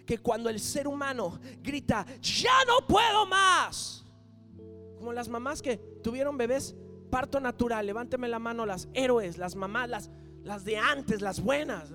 [0.06, 4.04] que cuando el ser humano grita, ya no puedo más,
[4.96, 6.74] como las mamás que tuvieron bebés
[7.10, 10.10] parto natural, levánteme la mano las héroes, las mamás, las,
[10.42, 11.92] las de antes, las buenas.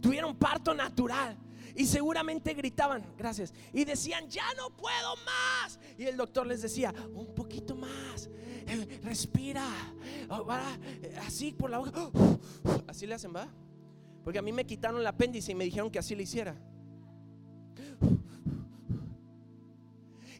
[0.00, 1.36] Tuvieron parto natural.
[1.74, 5.78] Y seguramente gritaban, gracias, y decían, ya no puedo más.
[5.96, 8.28] Y el doctor les decía, un poquito más,
[8.66, 9.64] eh, respira,
[10.28, 10.62] va,
[11.02, 12.10] eh, así por la boca,
[12.88, 13.48] así le hacen, va.
[14.24, 16.56] Porque a mí me quitaron el apéndice y me dijeron que así le hiciera.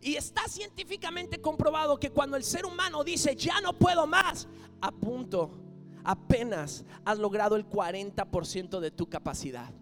[0.02, 4.48] Y está científicamente comprobado que cuando el ser humano dice, ya no puedo más,
[4.80, 5.59] a punto,
[6.04, 9.72] apenas has logrado el 40% de tu capacidad.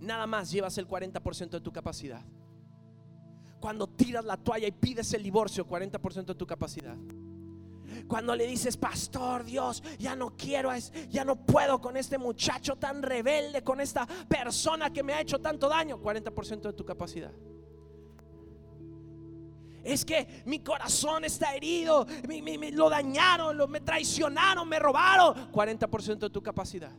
[0.00, 2.24] Nada más llevas el 40% de tu capacidad.
[3.60, 6.96] Cuando tiras la toalla y pides el divorcio, 40% de tu capacidad.
[8.08, 10.70] Cuando le dices, pastor Dios, ya no quiero,
[11.08, 15.40] ya no puedo con este muchacho tan rebelde, con esta persona que me ha hecho
[15.40, 17.32] tanto daño, 40% de tu capacidad.
[19.84, 26.18] Es que mi corazón está herido, me, lo dañaron, lo, me traicionaron, me robaron, 40%
[26.18, 26.92] de tu capacidad.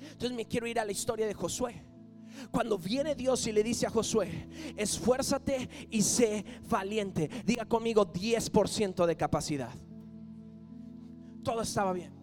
[0.00, 1.84] Entonces me quiero ir a la historia de Josué.
[2.50, 7.28] Cuando viene Dios y le dice a Josué, esfuérzate y sé valiente.
[7.44, 9.74] Diga conmigo 10% de capacidad.
[11.42, 12.19] Todo estaba bien.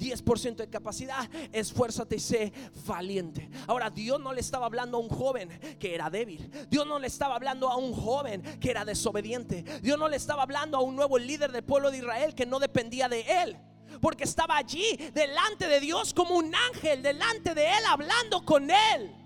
[0.00, 2.52] 10% de capacidad, esfuérzate y sé
[2.86, 3.50] valiente.
[3.66, 6.50] Ahora, Dios no le estaba hablando a un joven que era débil.
[6.68, 9.62] Dios no le estaba hablando a un joven que era desobediente.
[9.82, 12.58] Dios no le estaba hablando a un nuevo líder del pueblo de Israel que no
[12.58, 13.56] dependía de él.
[14.00, 19.19] Porque estaba allí delante de Dios como un ángel, delante de él, hablando con él.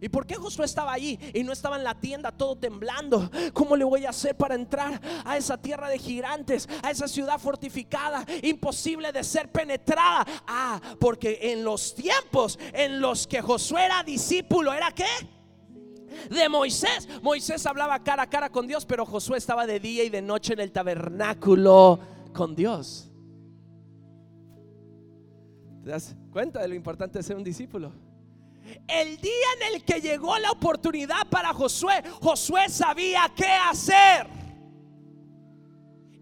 [0.00, 3.30] ¿Y por qué Josué estaba allí y no estaba en la tienda todo temblando?
[3.52, 7.38] ¿Cómo le voy a hacer para entrar a esa tierra de gigantes, a esa ciudad
[7.38, 10.26] fortificada, imposible de ser penetrada?
[10.46, 15.06] Ah, porque en los tiempos en los que Josué era discípulo, ¿era qué?
[16.30, 17.08] de Moisés.
[17.22, 20.52] Moisés hablaba cara a cara con Dios, pero Josué estaba de día y de noche
[20.52, 21.98] en el tabernáculo
[22.32, 23.10] con Dios.
[25.82, 27.92] ¿Te das cuenta de lo importante de ser un discípulo?
[28.88, 34.26] El día en el que llegó la oportunidad para Josué, Josué sabía qué hacer.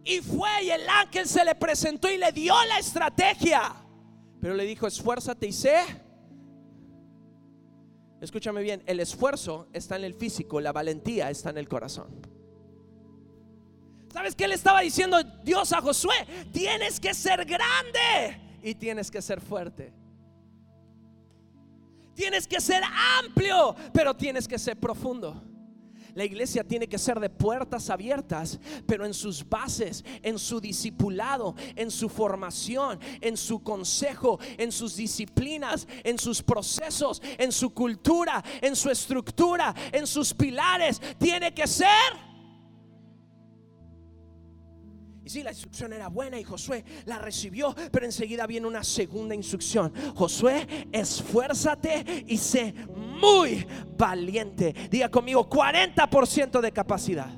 [0.04, 3.74] Y fue y el ángel se le presentó y le dio la estrategia.
[4.40, 5.80] Pero le dijo, esfuérzate y sé.
[8.20, 12.20] Escúchame bien, el esfuerzo está en el físico, la valentía está en el corazón.
[14.12, 16.14] ¿Sabes qué le estaba diciendo Dios a Josué?
[16.52, 19.92] Tienes que ser grande y tienes que ser fuerte.
[22.14, 22.82] Tienes que ser
[23.18, 25.42] amplio, pero tienes que ser profundo.
[26.14, 31.54] La iglesia tiene que ser de puertas abiertas, pero en sus bases, en su discipulado,
[31.74, 38.44] en su formación, en su consejo, en sus disciplinas, en sus procesos, en su cultura,
[38.60, 41.88] en su estructura, en sus pilares, tiene que ser
[45.24, 49.34] y sí, la instrucción era buena y Josué la recibió, pero enseguida viene una segunda
[49.34, 49.92] instrucción.
[50.16, 52.74] Josué, esfuérzate y sé
[53.20, 53.64] muy
[53.96, 54.74] valiente.
[54.90, 57.30] Diga conmigo, 40% de capacidad.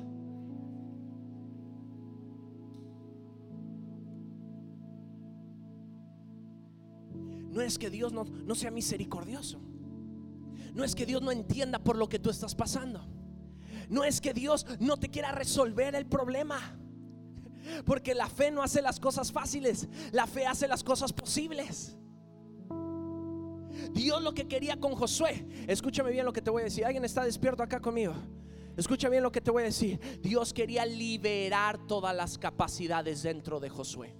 [7.51, 9.61] No es que Dios no, no sea misericordioso.
[10.73, 13.07] No es que Dios no entienda por lo que tú estás pasando.
[13.89, 16.79] No es que Dios no te quiera resolver el problema.
[17.85, 21.95] Porque la fe no hace las cosas fáciles, la fe hace las cosas posibles.
[23.91, 27.05] Dios lo que quería con Josué, escúchame bien lo que te voy a decir, alguien
[27.05, 28.13] está despierto acá conmigo.
[28.77, 29.99] Escucha bien lo que te voy a decir.
[30.21, 34.13] Dios quería liberar todas las capacidades dentro de Josué.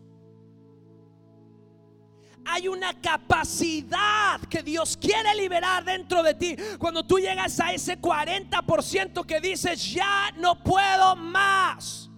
[2.46, 6.56] Hay una capacidad que Dios quiere liberar dentro de ti.
[6.78, 12.10] Cuando tú llegas a ese 40% que dices, ya no puedo más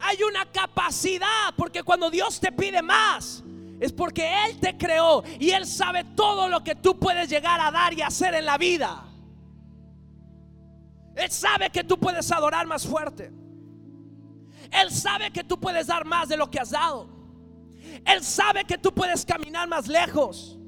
[0.00, 3.44] hay una capacidad, porque cuando Dios te pide más,
[3.78, 7.70] es porque Él te creó y Él sabe todo lo que tú puedes llegar a
[7.70, 9.04] dar y hacer en la vida.
[11.16, 13.30] Él sabe que tú puedes adorar más fuerte.
[14.70, 17.08] Él sabe que tú puedes dar más de lo que has dado.
[18.06, 20.58] Él sabe que tú puedes caminar más lejos.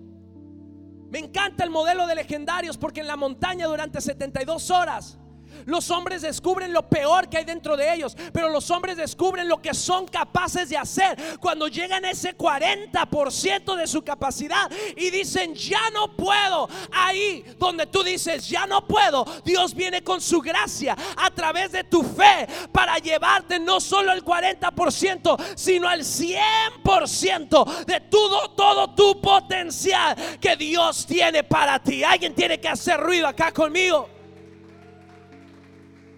[1.11, 5.19] Me encanta el modelo de legendarios porque en la montaña durante 72 horas
[5.67, 9.61] los hombres descubren lo peor que hay dentro de ellos, pero los hombres descubren lo
[9.61, 15.55] que son capaces de hacer cuando llegan a ese 40% de su capacidad y dicen,
[15.55, 16.69] ya no puedo.
[16.93, 21.85] Ahí donde tú dices, ya no puedo, Dios viene con su gracia a través de
[21.85, 29.21] tu fe para llevarte no solo el 40%, sino el 100% de todo, todo tu
[29.21, 32.05] potencial que Dios tiene para ti.
[32.05, 34.22] Alguien tiene que hacer ruido acá conmigo.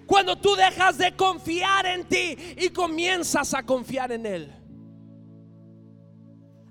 [0.07, 4.53] Cuando tú dejas de confiar en ti y comienzas a confiar en Él.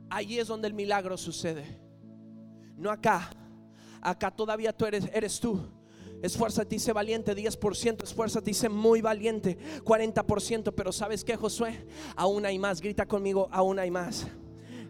[0.09, 1.79] Ahí es donde el milagro sucede.
[2.77, 3.31] No acá.
[4.01, 5.59] Acá todavía tú eres, eres tú.
[6.21, 11.85] Esfuérzate y sé valiente, 10%, esfuérzate y sé muy valiente, 40%, pero ¿sabes qué, Josué?
[12.15, 14.25] Aún hay más, grita conmigo, aún hay más.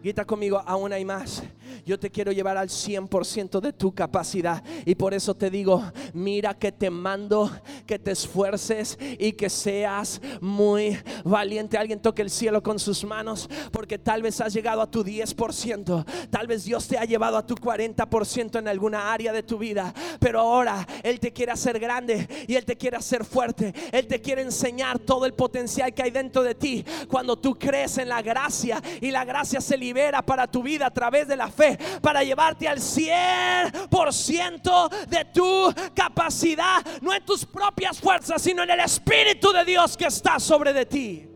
[0.04, 1.42] Grita conmigo, aún hay más.
[1.86, 4.62] Yo te quiero llevar al 100% de tu capacidad.
[4.84, 5.82] Y por eso te digo,
[6.12, 7.50] mira que te mando
[7.86, 11.78] que te esfuerces y que seas muy valiente.
[11.78, 16.04] Alguien toque el cielo con sus manos porque tal vez has llegado a tu 10%.
[16.28, 19.94] Tal vez Dios te ha llevado a tu 40% en alguna área de tu vida.
[20.20, 23.72] Pero ahora Él te quiere hacer grande y Él te quiere hacer fuerte.
[23.90, 26.84] Él te quiere enseñar todo el potencial que hay dentro de ti.
[27.08, 29.93] Cuando tú crees en la gracia y la gracia se libera
[30.24, 36.84] para tu vida a través de la fe, para llevarte al 100% de tu capacidad,
[37.00, 40.86] no en tus propias fuerzas, sino en el Espíritu de Dios que está sobre de
[40.86, 41.28] ti.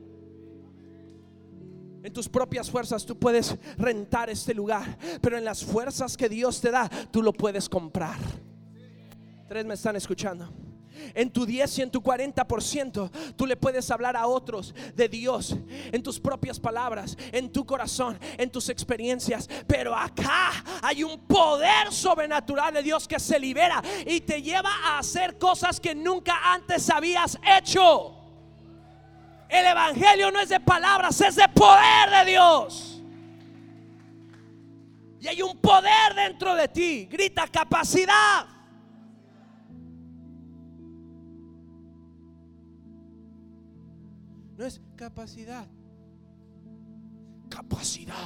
[2.03, 6.61] En tus propias fuerzas tú puedes rentar este lugar, pero en las fuerzas que Dios
[6.61, 8.19] te da, tú lo puedes comprar.
[9.49, 10.68] Tres me están escuchando
[11.15, 15.57] en tu 10 y en tu 40%, tú le puedes hablar a otros de Dios
[15.93, 19.49] en tus propias palabras, en tu corazón, en tus experiencias.
[19.67, 24.99] Pero acá hay un poder sobrenatural de Dios que se libera y te lleva a
[24.99, 28.15] hacer cosas que nunca antes habías hecho.
[29.49, 33.03] El Evangelio no es de palabras, es de poder de Dios.
[35.21, 37.09] Y hay un poder dentro de ti.
[37.11, 38.47] Grita capacidad.
[44.59, 45.69] No es capacidad.
[47.49, 48.17] Capacidad.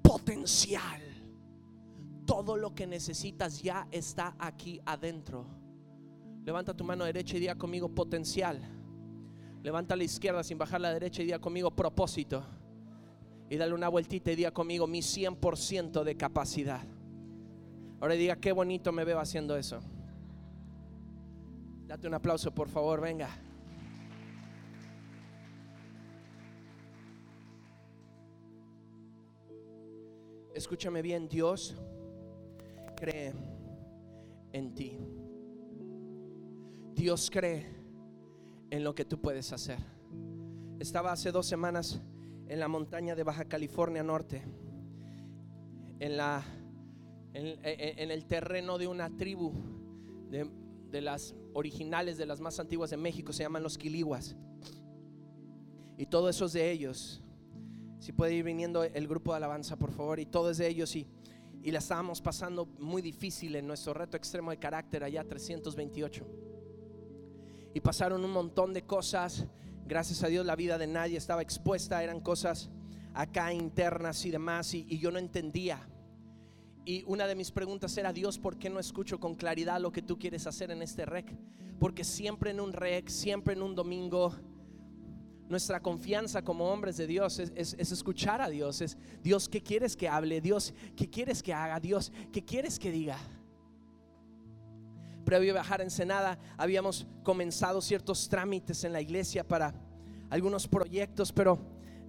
[0.00, 1.02] Potencial.
[2.24, 5.46] Todo lo que necesitas ya está aquí adentro.
[6.44, 8.60] Levanta tu mano derecha y diga conmigo potencial.
[9.64, 12.44] Levanta la izquierda sin bajar la derecha y diga conmigo propósito.
[13.50, 16.86] Y dale una vueltita y diga conmigo mi 100% de capacidad.
[18.00, 19.80] Ahora diga qué bonito me veo haciendo eso.
[21.88, 23.28] Date un aplauso, por favor, venga.
[30.58, 31.76] Escúchame bien, Dios
[32.96, 33.32] cree
[34.52, 34.98] en ti.
[36.94, 37.64] Dios cree
[38.70, 39.78] en lo que tú puedes hacer.
[40.80, 42.00] Estaba hace dos semanas
[42.48, 44.42] en la montaña de Baja California Norte,
[46.00, 46.44] en, la,
[47.34, 49.52] en, el terreno de una tribu
[50.28, 50.50] de,
[50.90, 54.36] de, las originales, de las más antiguas de México, se llaman los Quiliguas.
[55.96, 57.22] Y todos esos de ellos
[57.98, 61.06] si puede ir viniendo el grupo de alabanza, por favor, y todos ellos y,
[61.62, 66.26] y la estábamos pasando muy difícil en nuestro reto extremo de carácter allá 328.
[67.74, 69.46] Y pasaron un montón de cosas.
[69.86, 72.70] Gracias a Dios la vida de nadie estaba expuesta, eran cosas
[73.14, 75.88] acá internas y demás, y, y yo no entendía.
[76.84, 80.02] Y una de mis preguntas era, Dios, ¿por qué no escucho con claridad lo que
[80.02, 81.36] tú quieres hacer en este rec?
[81.78, 84.34] Porque siempre en un rec, siempre en un domingo,
[85.48, 88.80] nuestra confianza como hombres de Dios es, escuchar a Dios.
[88.80, 90.40] Es Dios, ¿qué quieres que hable?
[90.40, 91.80] Dios, ¿qué quieres que haga?
[91.80, 93.18] Dios, ¿qué quieres que diga?
[95.24, 99.74] Previo a viajar a Ensenada, habíamos comenzado ciertos trámites en la iglesia para
[100.30, 101.58] algunos proyectos, pero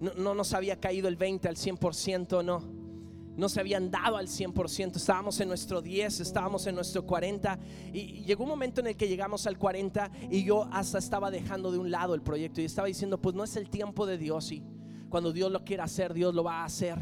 [0.00, 2.89] no, no nos había caído el 20 al 100%, no
[3.36, 7.58] no se habían dado al 100%, estábamos en nuestro 10, estábamos en nuestro 40
[7.92, 11.72] y llegó un momento en el que llegamos al 40 y yo hasta estaba dejando
[11.72, 14.52] de un lado el proyecto y estaba diciendo, pues no es el tiempo de Dios
[14.52, 14.62] y
[15.08, 16.98] cuando Dios lo quiera hacer, Dios lo va a hacer.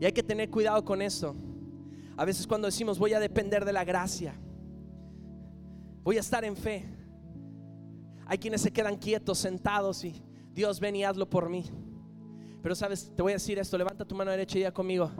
[0.00, 1.34] Y hay que tener cuidado con esto.
[2.16, 4.34] A veces cuando decimos voy a depender de la gracia,
[6.02, 6.84] voy a estar en fe,
[8.26, 11.64] hay quienes se quedan quietos, sentados y Dios ven y hazlo por mí.
[12.64, 15.10] Pero sabes, te voy a decir esto, levanta tu mano derecha y diga conmigo,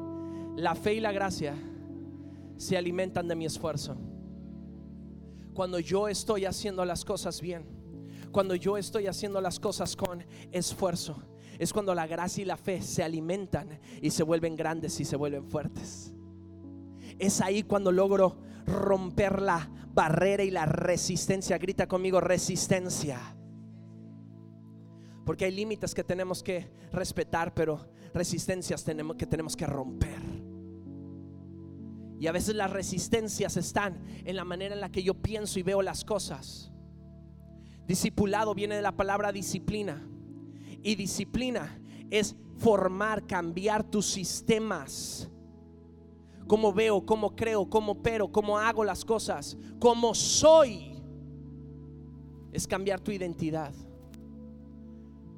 [0.56, 1.54] la fe y la gracia
[2.56, 3.98] se alimentan de mi esfuerzo.
[5.52, 7.66] Cuando yo estoy haciendo las cosas bien,
[8.32, 11.22] cuando yo estoy haciendo las cosas con esfuerzo,
[11.58, 15.16] es cuando la gracia y la fe se alimentan y se vuelven grandes y se
[15.16, 16.14] vuelven fuertes.
[17.18, 21.58] Es ahí cuando logro romper la barrera y la resistencia.
[21.58, 23.36] Grita conmigo, resistencia.
[25.24, 30.20] Porque hay límites que tenemos que respetar, pero resistencias tenemos que tenemos que romper.
[32.18, 35.62] Y a veces las resistencias están en la manera en la que yo pienso y
[35.62, 36.70] veo las cosas.
[37.86, 40.06] Discipulado viene de la palabra disciplina.
[40.82, 45.28] Y disciplina es formar, cambiar tus sistemas.
[46.46, 51.02] Cómo veo, cómo creo, cómo opero, cómo hago las cosas, cómo soy.
[52.52, 53.74] Es cambiar tu identidad.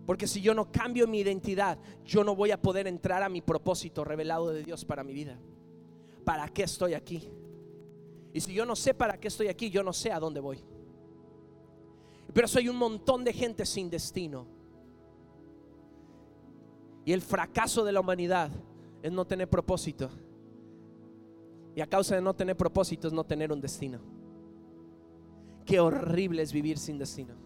[0.07, 3.43] Porque si yo no cambio mi identidad, yo no voy a poder entrar a mi
[3.43, 5.37] propósito revelado de Dios para mi vida.
[6.25, 7.29] ¿Para qué estoy aquí?
[8.33, 10.63] Y si yo no sé para qué estoy aquí, yo no sé a dónde voy.
[12.33, 14.47] Pero soy un montón de gente sin destino.
[17.05, 18.51] Y el fracaso de la humanidad
[19.03, 20.11] es no tener propósito.
[21.75, 24.01] Y a causa de no tener propósito es no tener un destino.
[25.65, 27.46] Qué horrible es vivir sin destino.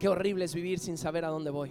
[0.00, 1.70] Qué horrible es vivir sin saber a dónde voy.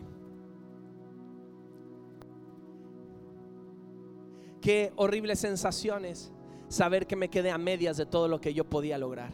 [4.62, 6.32] Qué horrible sensación es
[6.68, 9.32] saber que me quedé a medias de todo lo que yo podía lograr.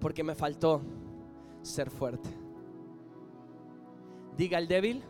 [0.00, 0.80] Porque me faltó
[1.60, 2.30] ser fuerte.
[4.34, 5.02] Diga el débil.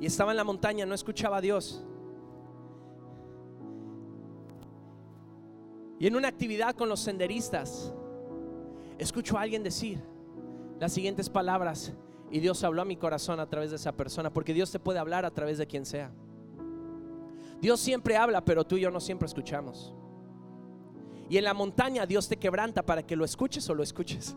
[0.00, 1.86] Y estaba en la montaña, no escuchaba a Dios.
[5.98, 7.92] Y en una actividad con los senderistas,
[8.98, 10.02] escucho a alguien decir
[10.78, 11.92] las siguientes palabras.
[12.30, 14.98] Y Dios habló a mi corazón a través de esa persona, porque Dios te puede
[14.98, 16.12] hablar a través de quien sea.
[17.60, 19.94] Dios siempre habla, pero tú y yo no siempre escuchamos.
[21.28, 24.36] Y en la montaña Dios te quebranta para que lo escuches o lo escuches.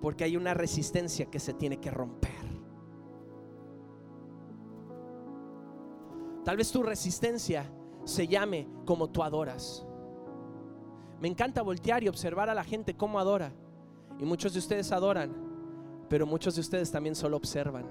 [0.00, 2.32] Porque hay una resistencia que se tiene que romper.
[6.44, 7.70] Tal vez tu resistencia
[8.04, 9.86] se llame como tú adoras.
[11.20, 13.52] Me encanta voltear y observar a la gente cómo adora.
[14.18, 15.32] Y muchos de ustedes adoran,
[16.08, 17.86] pero muchos de ustedes también solo observan.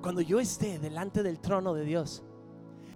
[0.00, 2.22] Cuando yo esté delante del trono de Dios,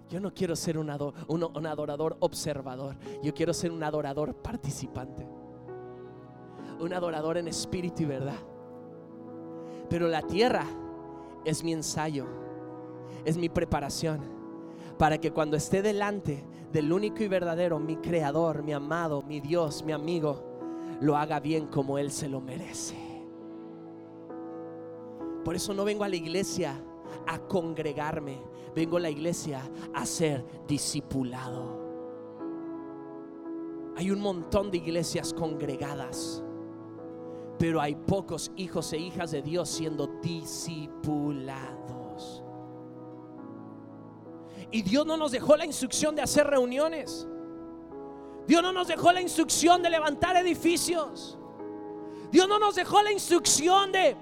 [0.09, 0.89] yo no quiero ser un,
[1.27, 5.27] un, adorador observador, yo quiero ser un adorador participante.
[6.79, 8.39] Un adorador en espíritu y verdad.
[9.89, 10.65] Pero la tierra
[11.45, 12.25] es mi ensayo,
[13.25, 14.42] es mi preparación
[15.03, 19.83] para que cuando esté delante del único y verdadero, mi creador, mi amado, mi Dios,
[19.83, 20.41] mi amigo,
[21.01, 22.95] lo haga bien como Él se lo merece.
[25.43, 26.81] Por eso no vengo a la iglesia
[27.27, 28.37] a congregarme,
[28.73, 31.81] vengo a la iglesia a ser discipulado.
[33.97, 36.41] Hay un montón de iglesias congregadas,
[37.59, 42.02] pero hay pocos hijos e hijas de Dios siendo discipulados.
[44.73, 47.27] Y Dios no nos dejó la instrucción de hacer reuniones.
[48.47, 51.37] Dios no nos dejó la instrucción de levantar edificios.
[52.31, 54.17] Dios no nos dejó la instrucción de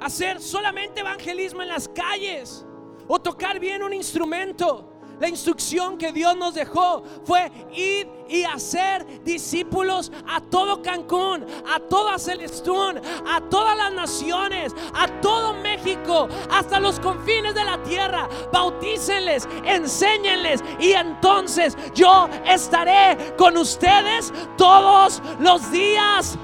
[0.00, 2.66] hacer solamente evangelismo en las calles
[3.06, 4.92] o tocar bien un instrumento.
[5.18, 11.80] La instrucción que Dios nos dejó fue ir y hacer discípulos a todo Cancún, a
[11.80, 18.28] toda Celestún, a todas las naciones, a todo México, hasta los confines de la tierra.
[18.52, 26.36] Bautícenles, enséñenles y entonces yo estaré con ustedes todos los días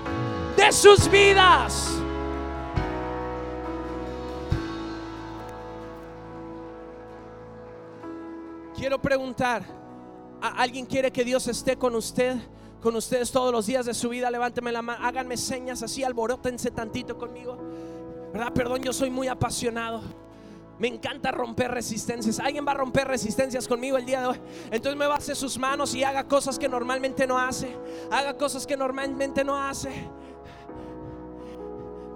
[0.56, 2.01] de sus vidas.
[8.82, 9.62] Quiero preguntar,
[10.40, 12.36] ¿alguien quiere que Dios esté con usted?
[12.80, 16.72] Con ustedes todos los días de su vida, levánteme la mano, háganme señas así, alborótense
[16.72, 17.56] tantito conmigo.
[18.32, 18.52] ¿Verdad?
[18.52, 20.02] Perdón, yo soy muy apasionado.
[20.80, 22.40] Me encanta romper resistencias.
[22.40, 24.40] ¿Alguien va a romper resistencias conmigo el día de hoy?
[24.72, 27.76] Entonces me hacer sus manos y haga cosas que normalmente no hace.
[28.10, 29.92] Haga cosas que normalmente no hace.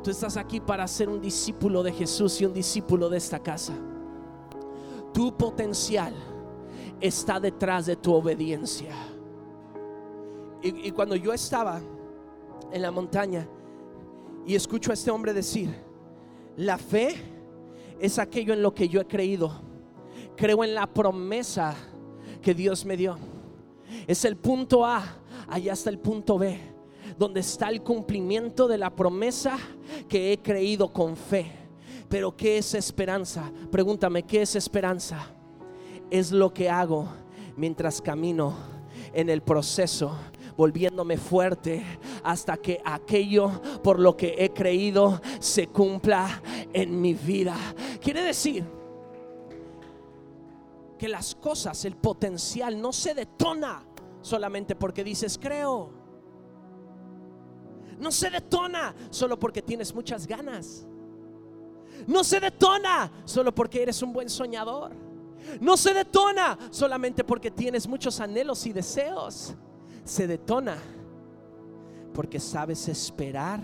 [0.03, 3.73] Tú estás aquí para ser un discípulo de Jesús y un discípulo de esta casa.
[5.13, 6.13] Tu potencial
[7.01, 8.95] está detrás de tu obediencia.
[10.63, 11.81] Y, cuando yo estaba
[12.73, 13.47] en la montaña
[14.47, 15.73] y escucho a este hombre decir,
[16.57, 17.15] la fe
[18.01, 19.53] es aquello en lo que yo he creído.
[20.37, 21.75] Creo en la promesa
[22.43, 23.17] que Dios me dio.
[24.07, 25.05] Es el punto A,
[25.47, 26.59] allá está el punto B,
[27.17, 29.59] donde está el cumplimiento de la promesa
[30.09, 31.53] que he creído con fe.
[32.09, 33.53] Pero ¿qué es esperanza?
[33.71, 35.36] Pregúntame, ¿qué es esperanza?
[36.11, 37.09] Es lo que hago
[37.57, 38.55] mientras camino
[39.13, 40.17] en el proceso
[40.57, 41.85] volviéndome fuerte
[42.23, 46.43] hasta que aquello por lo que he creído se cumpla
[46.73, 47.57] en mi vida.
[48.01, 48.65] Quiere decir
[50.99, 53.85] que las cosas, el potencial no se detona
[54.23, 55.91] solamente porque dices creo.
[57.99, 60.87] No se detona solo porque tienes muchas ganas.
[62.07, 65.06] No se detona solo porque eres un buen soñador.
[65.61, 69.55] No se detona solamente porque tienes muchos anhelos y deseos.
[70.05, 70.77] Se detona
[72.13, 73.61] porque sabes esperar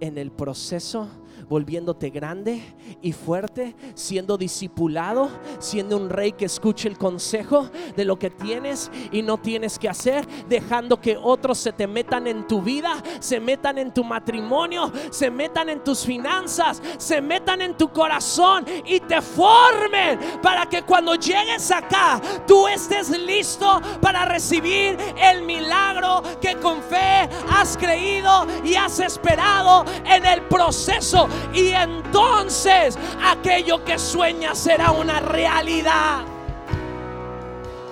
[0.00, 1.08] en el proceso
[1.48, 2.62] volviéndote grande
[3.02, 8.90] y fuerte, siendo discipulado, siendo un rey que escuche el consejo de lo que tienes
[9.12, 13.40] y no tienes que hacer, dejando que otros se te metan en tu vida, se
[13.40, 19.00] metan en tu matrimonio, se metan en tus finanzas, se metan en tu corazón y
[19.00, 26.56] te formen para que cuando llegues acá tú estés listo para recibir el milagro que
[26.56, 34.58] con fe has creído y has esperado en el proceso y entonces aquello que sueñas
[34.58, 36.24] será una realidad.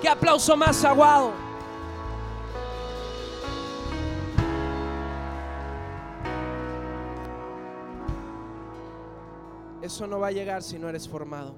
[0.00, 1.32] Qué aplauso más aguado.
[9.82, 11.54] Eso no va a llegar si no eres formado.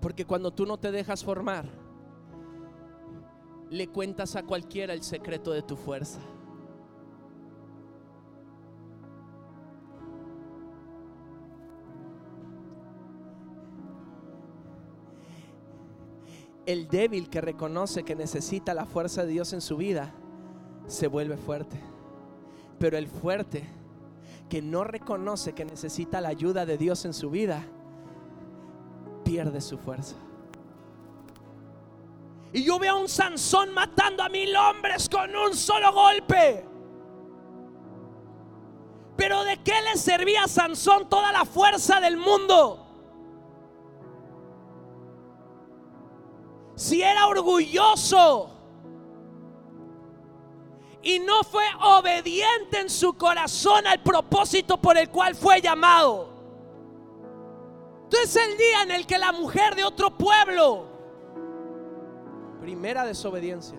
[0.00, 1.64] Porque cuando tú no te dejas formar,
[3.74, 6.20] le cuentas a cualquiera el secreto de tu fuerza.
[16.66, 20.14] El débil que reconoce que necesita la fuerza de Dios en su vida
[20.86, 21.80] se vuelve fuerte.
[22.78, 23.64] Pero el fuerte
[24.48, 27.64] que no reconoce que necesita la ayuda de Dios en su vida
[29.24, 30.14] pierde su fuerza.
[32.54, 36.64] Y yo veo a un Sansón matando a mil hombres con un solo golpe.
[39.16, 42.86] Pero ¿de qué le servía a Sansón toda la fuerza del mundo?
[46.76, 48.52] Si era orgulloso
[51.02, 56.28] y no fue obediente en su corazón al propósito por el cual fue llamado.
[58.04, 60.93] Entonces el día en el que la mujer de otro pueblo
[62.64, 63.78] Primera desobediencia.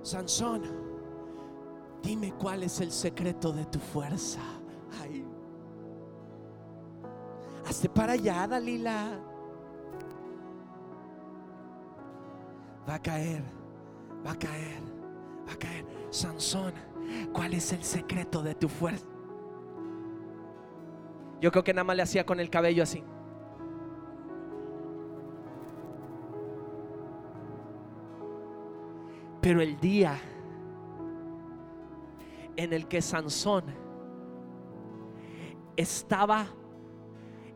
[0.00, 0.62] Sansón,
[2.04, 4.38] dime cuál es el secreto de tu fuerza.
[5.02, 5.26] Ay.
[7.66, 9.18] Hazte para allá, Dalila.
[12.88, 13.42] Va a caer,
[14.24, 14.80] va a caer,
[15.48, 15.84] va a caer.
[16.10, 16.72] Sansón,
[17.32, 19.04] ¿cuál es el secreto de tu fuerza?
[21.40, 23.02] Yo creo que nada más le hacía con el cabello así.
[29.40, 30.18] Pero el día
[32.56, 33.64] en el que Sansón
[35.76, 36.46] estaba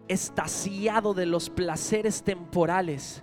[0.09, 3.23] estasiado de los placeres temporales,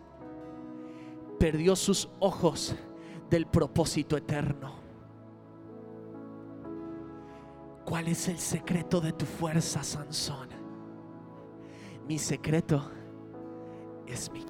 [1.39, 2.75] perdió sus ojos
[3.29, 4.75] del propósito eterno.
[7.85, 10.49] ¿Cuál es el secreto de tu fuerza, Sansón?
[12.07, 12.91] Mi secreto
[14.05, 14.43] es mi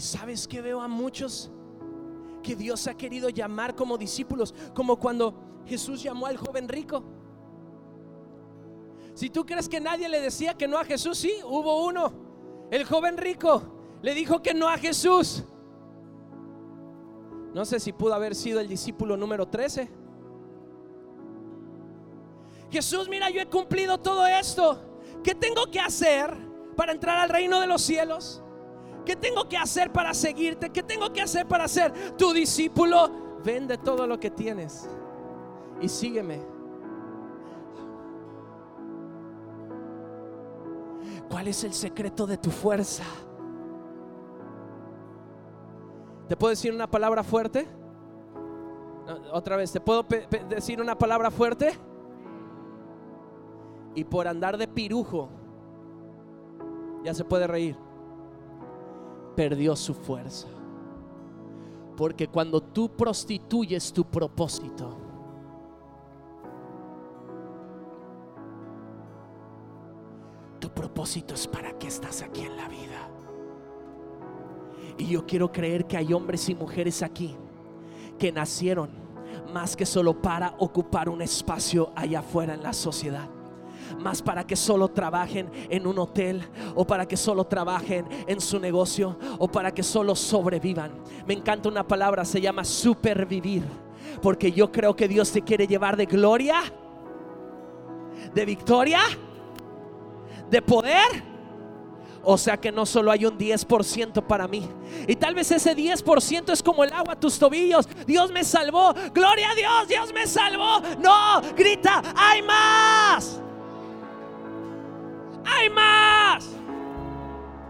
[0.00, 1.50] sabes que veo a muchos
[2.42, 5.34] que Dios ha querido llamar como discípulos, como cuando
[5.66, 7.02] Jesús llamó al joven rico.
[9.14, 12.12] Si tú crees que nadie le decía que no a Jesús, sí, hubo uno.
[12.70, 13.62] El joven rico
[14.02, 15.44] le dijo que no a Jesús.
[17.52, 19.90] No sé si pudo haber sido el discípulo número 13.
[22.70, 24.80] Jesús, mira, yo he cumplido todo esto.
[25.24, 26.32] ¿Qué tengo que hacer
[26.76, 28.42] para entrar al reino de los cielos?
[29.10, 30.70] ¿Qué tengo que hacer para seguirte?
[30.70, 33.10] ¿Qué tengo que hacer para ser tu discípulo?
[33.44, 34.88] Vende todo lo que tienes
[35.80, 36.40] y sígueme.
[41.28, 43.02] ¿Cuál es el secreto de tu fuerza?
[46.28, 47.66] ¿Te puedo decir una palabra fuerte?
[49.32, 50.06] Otra vez, ¿te puedo
[50.48, 51.76] decir una palabra fuerte?
[53.96, 55.28] Y por andar de pirujo,
[57.02, 57.89] ya se puede reír
[59.40, 60.48] perdió su fuerza.
[61.96, 64.98] Porque cuando tú prostituyes tu propósito,
[70.58, 73.08] tu propósito es para qué estás aquí en la vida.
[74.98, 77.34] Y yo quiero creer que hay hombres y mujeres aquí
[78.18, 78.90] que nacieron
[79.54, 83.39] más que solo para ocupar un espacio allá afuera en la sociedad
[83.98, 86.42] más para que solo trabajen en un hotel
[86.74, 90.92] o para que solo trabajen en su negocio o para que solo sobrevivan.
[91.26, 93.62] Me encanta una palabra, se llama supervivir,
[94.22, 96.60] porque yo creo que Dios te quiere llevar de gloria,
[98.34, 99.00] de victoria,
[100.50, 101.30] de poder.
[102.22, 104.68] O sea que no solo hay un 10% para mí.
[105.08, 107.88] Y tal vez ese 10% es como el agua a tus tobillos.
[108.06, 108.92] Dios me salvó.
[109.14, 110.82] Gloria a Dios, Dios me salvó.
[110.98, 113.40] No, grita, hay más
[115.56, 116.48] hay más.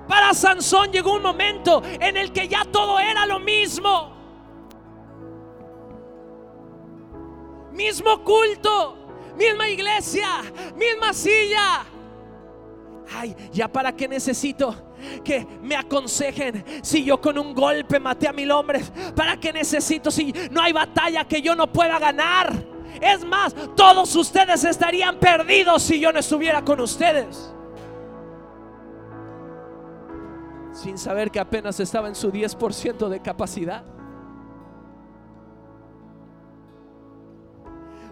[0.08, 4.12] Para Sansón llegó un momento en el que ya todo era lo mismo.
[7.72, 8.96] Mismo culto,
[9.36, 10.28] misma iglesia,
[10.74, 11.84] misma silla.
[13.12, 14.74] Ay, ya para qué necesito
[15.24, 18.92] que me aconsejen si yo con un golpe maté a mil hombres.
[19.14, 22.52] ¿Para qué necesito si no hay batalla que yo no pueda ganar?
[23.00, 27.52] Es más, todos ustedes estarían perdidos si yo no estuviera con ustedes.
[30.72, 33.84] Sin saber que apenas estaba en su 10% de capacidad.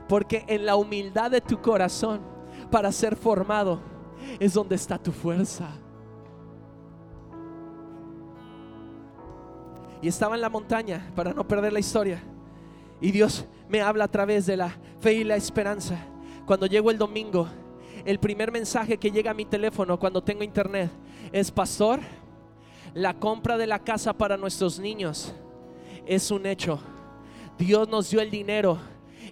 [0.08, 2.20] Porque en la humildad de tu corazón
[2.70, 3.80] para ser formado
[4.38, 5.68] es donde está tu fuerza.
[10.00, 12.22] Y estaba en la montaña para no perder la historia.
[13.00, 15.98] Y Dios me habla a través de la fe y la esperanza.
[16.46, 17.46] Cuando llego el domingo,
[18.04, 20.90] el primer mensaje que llega a mi teléfono cuando tengo internet
[21.32, 22.00] es, pastor,
[22.94, 25.32] la compra de la casa para nuestros niños
[26.06, 26.80] es un hecho.
[27.58, 28.78] Dios nos dio el dinero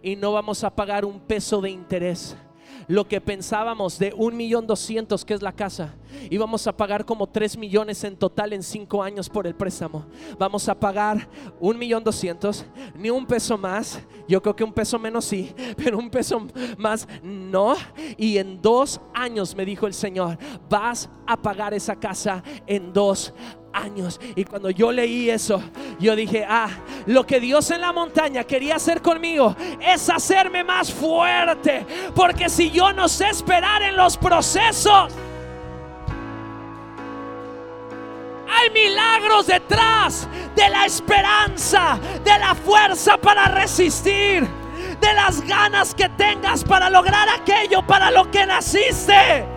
[0.02, 2.36] y no vamos a pagar un peso de interés
[2.88, 5.94] lo que pensábamos de un millón doscientos que es la casa
[6.30, 10.06] íbamos a pagar como tres millones en total en cinco años por el préstamo
[10.38, 11.28] vamos a pagar
[11.60, 12.64] un millón doscientos
[12.94, 16.46] ni un peso más yo creo que un peso menos sí pero un peso
[16.78, 17.74] más no
[18.16, 23.32] y en dos años me dijo el Señor vas a pagar esa casa en dos
[23.32, 23.65] años.
[24.34, 25.62] Y cuando yo leí eso,
[25.98, 26.68] yo dije, ah,
[27.06, 31.86] lo que Dios en la montaña quería hacer conmigo es hacerme más fuerte.
[32.14, 35.12] Porque si yo no sé esperar en los procesos,
[38.48, 44.46] hay milagros detrás de la esperanza, de la fuerza para resistir,
[45.00, 49.55] de las ganas que tengas para lograr aquello para lo que naciste.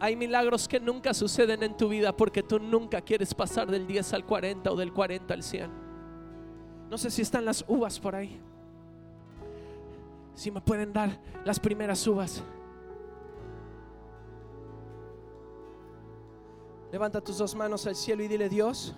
[0.00, 4.12] Hay milagros que nunca suceden en tu vida porque tú nunca quieres pasar del 10
[4.14, 5.70] al 40 o del 40 al 100.
[6.90, 8.40] No sé si están las uvas por ahí.
[10.34, 12.42] Si me pueden dar las primeras uvas.
[16.90, 18.94] Levanta tus dos manos al cielo y dile Dios.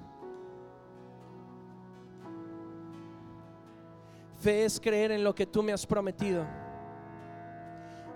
[4.40, 6.44] Fe es creer en lo que tú me has prometido.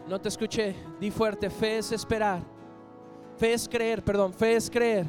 [0.09, 0.75] No te escuché.
[0.99, 1.51] Di fuerte.
[1.51, 2.60] Fe es esperar
[3.41, 5.07] Fe es creer, perdón, fe es creer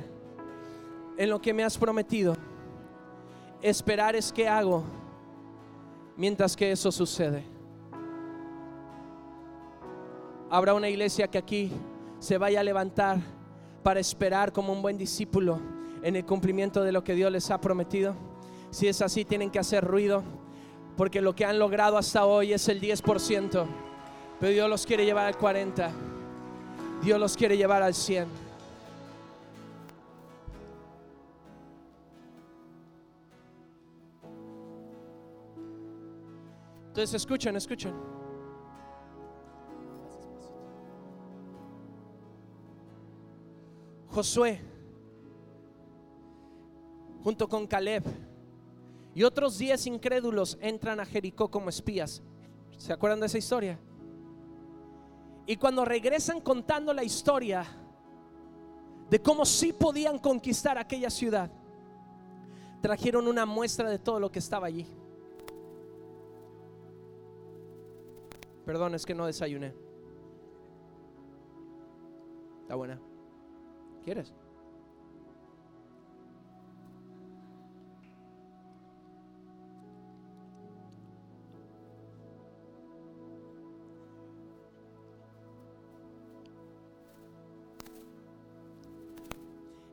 [1.17, 2.38] en lo que me has prometido.
[3.61, 4.86] Esperar es que hago
[6.15, 7.43] mientras que eso sucede.
[10.49, 11.73] Habrá una iglesia que aquí
[12.19, 13.17] se vaya a levantar
[13.84, 15.59] para esperar como un buen discípulo
[16.01, 18.15] en el cumplimiento de lo que Dios les ha prometido.
[18.69, 20.23] Si es así, tienen que hacer ruido,
[20.95, 23.65] porque lo que han logrado hasta hoy es el 10%,
[24.39, 26.11] pero Dios los quiere llevar al 40%.
[27.01, 28.27] Dios los quiere llevar al 100.
[36.89, 37.93] Entonces escuchen, escuchen.
[44.09, 44.59] Josué,
[47.23, 48.03] junto con Caleb
[49.15, 52.21] y otros diez incrédulos entran a Jericó como espías.
[52.77, 53.79] ¿Se acuerdan de esa historia?
[55.51, 57.65] Y cuando regresan contando la historia
[59.09, 61.51] de cómo sí podían conquistar aquella ciudad,
[62.81, 64.87] trajeron una muestra de todo lo que estaba allí.
[68.65, 69.75] Perdón, es que no desayuné.
[72.61, 73.01] Está buena.
[74.05, 74.33] ¿Quieres?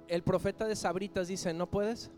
[0.09, 2.11] el profeta de Sabritas dice, ¿no puedes?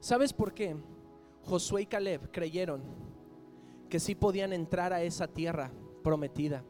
[0.00, 0.74] ¿Sabes por qué
[1.44, 2.82] Josué y Caleb creyeron
[3.88, 5.70] que sí podían entrar a esa tierra
[6.02, 6.64] prometida,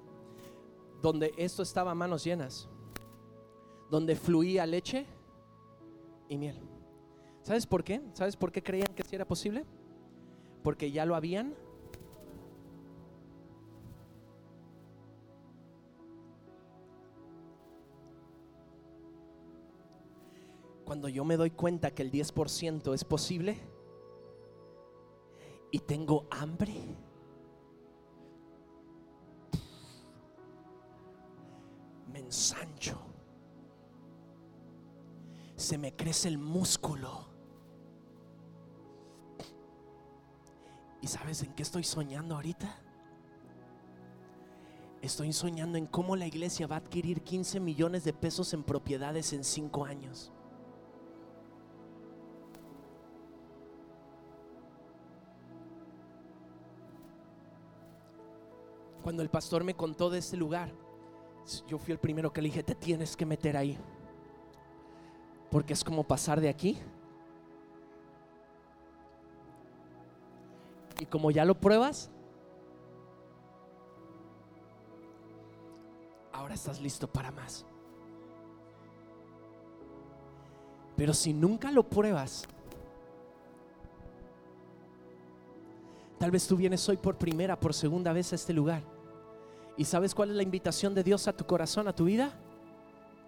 [1.01, 2.69] donde esto estaba a manos llenas,
[3.91, 5.07] donde fluía leche
[6.29, 6.61] y miel?
[7.43, 8.03] ¿Sabes por qué?
[8.13, 9.65] ¿Sabes por qué creían que sí era posible?
[10.63, 11.55] Porque ya lo habían
[20.91, 23.57] cuando yo me doy cuenta que el 10% es posible
[25.71, 26.75] y tengo hambre,
[32.13, 32.99] me ensancho,
[35.55, 37.29] se me crece el músculo.
[41.11, 42.75] Sabes en qué estoy soñando ahorita?
[45.03, 49.33] Estoy soñando en cómo la iglesia va a adquirir 15 millones de pesos en propiedades
[49.33, 50.33] en 5 años.
[59.03, 60.71] Cuando el pastor me contó de este lugar,
[61.67, 63.79] yo fui el primero que le dije, te tienes que meter ahí.
[65.51, 66.79] Porque es como pasar de aquí.
[71.01, 72.11] Y como ya lo pruebas,
[76.31, 77.65] ahora estás listo para más.
[80.97, 82.45] Pero si nunca lo pruebas,
[86.19, 88.83] tal vez tú vienes hoy por primera, por segunda vez a este lugar.
[89.79, 92.35] ¿Y sabes cuál es la invitación de Dios a tu corazón, a tu vida?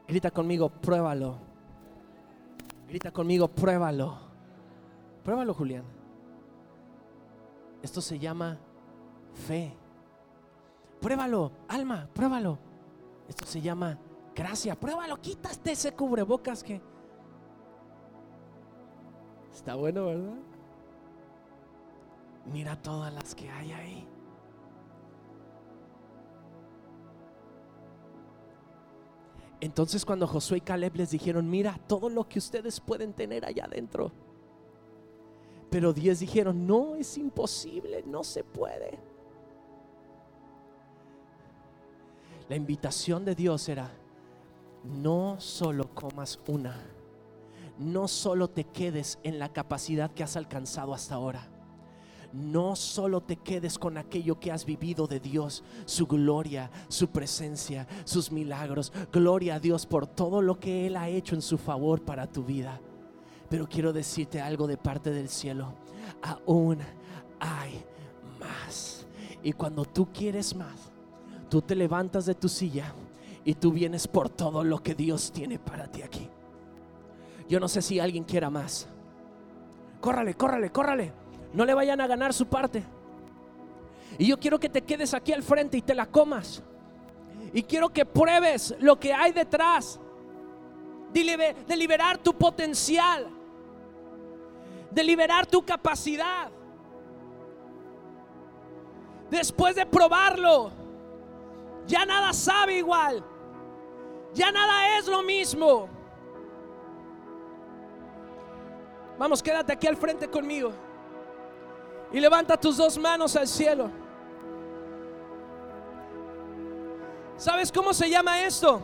[0.07, 1.39] Grita conmigo, pruébalo.
[2.87, 4.19] Grita conmigo, pruébalo.
[5.25, 6.02] Pruébalo, Julián.
[7.83, 8.59] Esto se llama
[9.35, 9.77] fe.
[11.01, 12.59] Pruébalo, alma, pruébalo.
[13.29, 13.99] Esto se llama
[14.35, 14.79] gracia.
[14.79, 16.81] Pruébalo, quítate ese cubrebocas que...
[19.53, 20.35] Está bueno, ¿verdad?
[22.53, 24.09] Mira todas las que hay ahí.
[29.61, 33.67] Entonces cuando Josué y Caleb les dijeron, mira todo lo que ustedes pueden tener allá
[33.67, 34.13] adentro.
[35.73, 38.99] Pero diez dijeron, no, es imposible, no se puede.
[42.51, 43.91] La invitación de Dios era,
[44.85, 46.79] no solo comas una,
[47.79, 51.49] no solo te quedes en la capacidad que has alcanzado hasta ahora
[52.33, 57.87] no solo te quedes con aquello que has vivido de Dios, su gloria, su presencia,
[58.05, 58.91] sus milagros.
[59.13, 62.43] Gloria a Dios por todo lo que Él ha hecho en su favor para tu
[62.43, 62.81] vida.
[63.53, 65.75] Pero quiero decirte algo de parte del cielo.
[66.23, 66.79] Aún
[67.39, 67.85] hay
[68.41, 69.05] más.
[69.43, 70.91] Y cuando tú quieres más,
[71.51, 72.95] tú te levantas de tu silla
[73.45, 76.31] y tú vienes por todo lo que Dios tiene para ti aquí.
[77.47, 78.89] Yo no sé si alguien quiera más.
[80.01, 81.13] Córrale, córrale, córrale
[81.53, 82.83] no le vayan a ganar su parte.
[84.17, 86.63] Y yo quiero que te quedes aquí al frente y te la comas.
[87.53, 90.01] Y quiero que pruebes lo que hay detrás
[91.13, 93.42] de liberar tu potencial,
[94.93, 96.51] de liberar tu capacidad.
[99.31, 100.71] Después de probarlo,
[101.87, 103.25] ya nada sabe igual,
[104.35, 105.89] ya nada es lo mismo.
[109.19, 110.73] Vamos, quédate aquí al frente conmigo.
[112.13, 113.91] Y levanta tus dos manos al cielo.
[117.37, 118.81] ¿Sabes cómo se llama esto?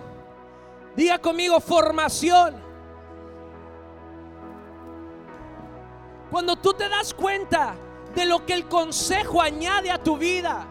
[0.96, 2.67] Diga conmigo formación.
[6.30, 7.74] Cuando tú te das cuenta
[8.14, 10.66] de lo que el consejo añade a tu vida,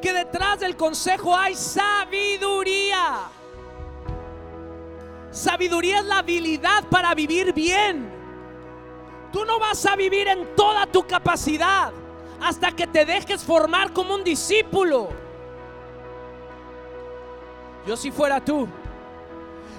[0.00, 3.20] que detrás del consejo hay sabiduría.
[5.30, 8.10] Sabiduría es la habilidad para vivir bien.
[9.32, 11.92] Tú no vas a vivir en toda tu capacidad
[12.40, 15.08] hasta que te dejes formar como un discípulo.
[17.86, 18.68] Yo si fuera tú,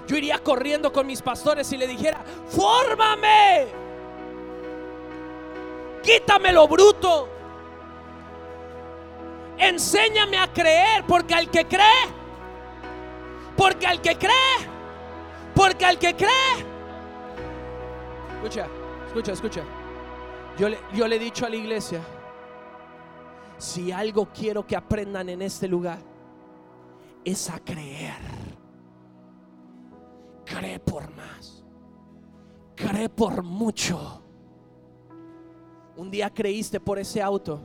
[0.07, 3.82] yo iría corriendo con mis pastores y le dijera, fórmame,
[6.03, 7.29] quítame lo bruto,
[9.57, 12.05] enséñame a creer, porque al que cree,
[13.57, 14.69] porque al que cree,
[15.55, 16.65] porque al que cree,
[18.35, 18.67] escucha,
[19.13, 19.63] Escucha, escucha.
[20.57, 22.01] Yo le, yo le he dicho a la iglesia,
[23.59, 25.99] si algo quiero que aprendan en este lugar,
[27.23, 28.17] es a creer.
[30.45, 31.63] Cree por más.
[32.75, 34.23] Cree por mucho.
[35.95, 37.59] Un día creíste por ese auto.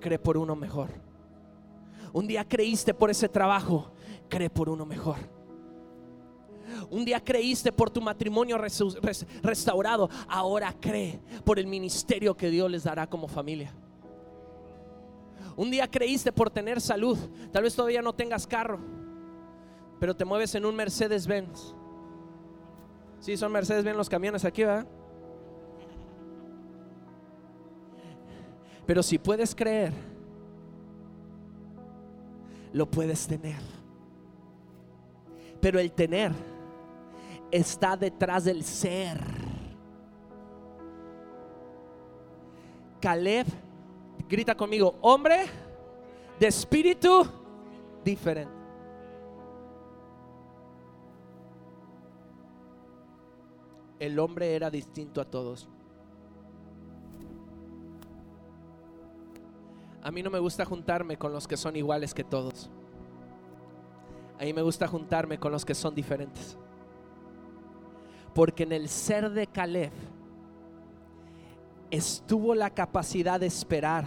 [0.00, 0.90] Cree por uno mejor.
[2.12, 3.92] Un día creíste por ese trabajo.
[4.28, 5.16] Cree por uno mejor.
[6.90, 8.58] Un día creíste por tu matrimonio
[9.42, 13.72] restaurado, ahora cree por el ministerio que Dios les dará como familia.
[15.56, 17.18] Un día creíste por tener salud,
[17.52, 18.80] tal vez todavía no tengas carro,
[20.00, 21.74] pero te mueves en un Mercedes Benz.
[23.20, 24.86] Sí, son Mercedes Benz los camiones aquí, ¿verdad?
[28.86, 29.92] Pero si puedes creer,
[32.72, 33.60] lo puedes tener.
[35.60, 36.32] Pero el tener
[37.50, 39.18] está detrás del ser.
[43.00, 43.46] Caleb,
[44.28, 45.46] grita conmigo, hombre
[46.38, 47.26] de espíritu
[48.04, 48.52] diferente.
[53.98, 55.68] El hombre era distinto a todos.
[60.04, 62.68] A mí no me gusta juntarme con los que son iguales que todos.
[64.38, 66.58] A mí me gusta juntarme con los que son diferentes.
[68.34, 69.92] Porque en el ser de Caleb
[71.90, 74.04] estuvo la capacidad de esperar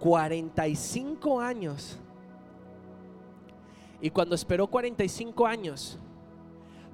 [0.00, 1.98] 45 años.
[4.02, 5.98] Y cuando esperó 45 años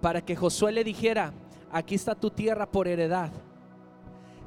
[0.00, 1.32] para que Josué le dijera,
[1.72, 3.32] aquí está tu tierra por heredad,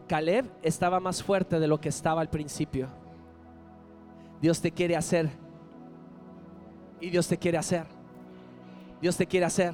[0.07, 3.00] Caleb estaba más fuerte de lo que estaba al principio.
[4.41, 5.29] Dios te quiere hacer.
[6.99, 7.85] Y Dios te quiere hacer.
[8.99, 9.73] Dios te quiere hacer.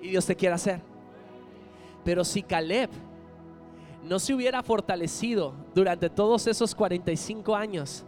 [0.00, 0.80] Y Dios te quiere hacer.
[2.04, 2.90] Pero si Caleb
[4.04, 8.04] no se hubiera fortalecido durante todos esos 45 años,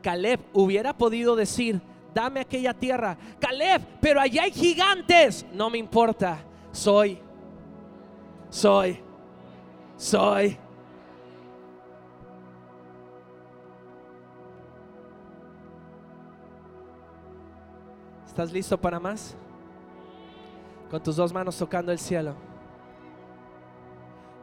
[0.00, 1.80] Caleb hubiera podido decir,
[2.14, 3.18] dame aquella tierra.
[3.38, 5.44] Caleb, pero allá hay gigantes.
[5.52, 6.38] No me importa.
[6.72, 7.18] Soy.
[8.48, 9.00] Soy.
[9.96, 10.58] Soy.
[18.34, 19.36] ¿Estás listo para más?
[20.90, 22.34] Con tus dos manos tocando el cielo.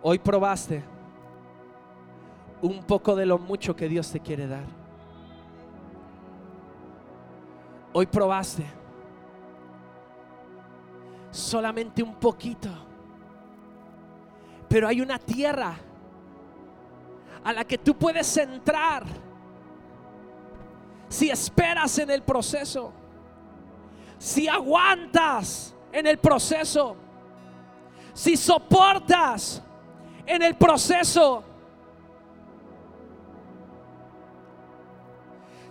[0.01, 0.81] Hoy probaste
[2.61, 4.63] un poco de lo mucho que Dios te quiere dar.
[7.91, 8.63] Hoy probaste
[11.29, 12.69] solamente un poquito.
[14.69, 15.75] Pero hay una tierra
[17.43, 19.03] a la que tú puedes entrar
[21.09, 23.00] si esperas en el proceso
[24.21, 26.95] si aguantas en el proceso,
[28.13, 29.63] si soportas
[30.27, 31.43] en el proceso,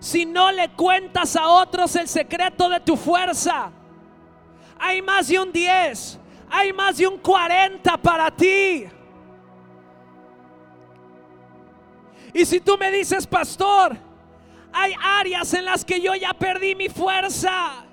[0.00, 3.70] si no le cuentas a otros el secreto de tu fuerza,
[4.80, 6.18] hay más de un 10,
[6.50, 8.84] hay más de un 40 para ti.
[12.34, 13.96] Y si tú me dices, pastor,
[14.72, 17.84] hay áreas en las que yo ya perdí mi fuerza.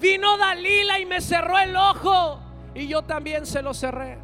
[0.00, 2.40] Vino Dalila y me cerró el ojo
[2.74, 4.18] y yo también se lo cerré.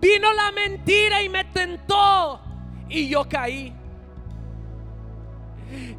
[0.00, 2.40] Vino la mentira y me tentó
[2.88, 3.74] y yo caí.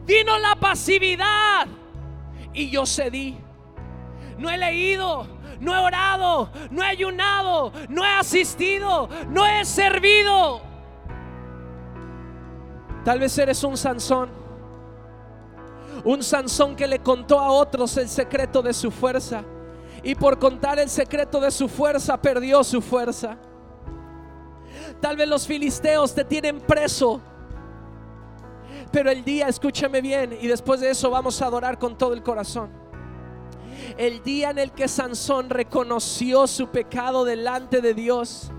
[0.05, 1.67] Vino la pasividad
[2.53, 3.37] y yo cedí.
[4.37, 5.27] No he leído,
[5.59, 10.61] no he orado, no he ayunado, no he asistido, no he servido.
[13.03, 14.29] Tal vez eres un Sansón.
[16.03, 19.43] Un Sansón que le contó a otros el secreto de su fuerza.
[20.03, 23.37] Y por contar el secreto de su fuerza, perdió su fuerza.
[25.01, 27.21] Tal vez los filisteos te tienen preso.
[28.91, 32.23] Pero el día, escúchame bien, y después de eso vamos a adorar con todo el
[32.23, 32.71] corazón.
[33.97, 38.51] El día en el que Sansón reconoció su pecado delante de Dios.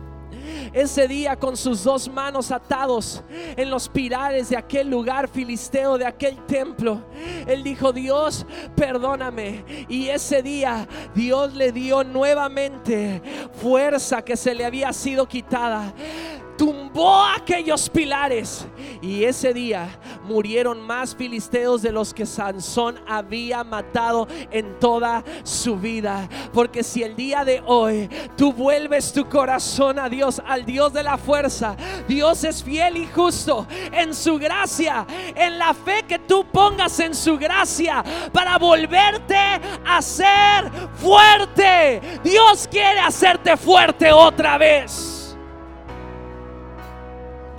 [0.73, 3.23] Ese día con sus dos manos atados
[3.57, 7.03] en los pilares de aquel lugar filisteo, de aquel templo,
[7.47, 9.65] él dijo, Dios, perdóname.
[9.89, 13.23] Y ese día Dios le dio nuevamente
[13.61, 15.93] fuerza que se le había sido quitada
[16.61, 18.67] tumbó aquellos pilares
[19.01, 19.89] y ese día
[20.25, 26.29] murieron más filisteos de los que Sansón había matado en toda su vida.
[26.53, 31.03] Porque si el día de hoy tú vuelves tu corazón a Dios, al Dios de
[31.03, 36.45] la fuerza, Dios es fiel y justo en su gracia, en la fe que tú
[36.53, 38.05] pongas en su gracia
[38.35, 39.35] para volverte
[39.87, 42.03] a ser fuerte.
[42.23, 45.20] Dios quiere hacerte fuerte otra vez.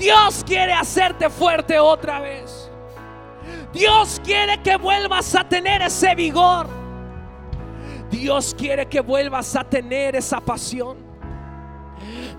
[0.02, 2.72] Dios quiere hacerte fuerte otra vez.
[3.72, 6.68] Dios quiere que vuelvas a tener ese vigor.
[8.10, 10.98] Dios quiere que vuelvas a tener esa pasión.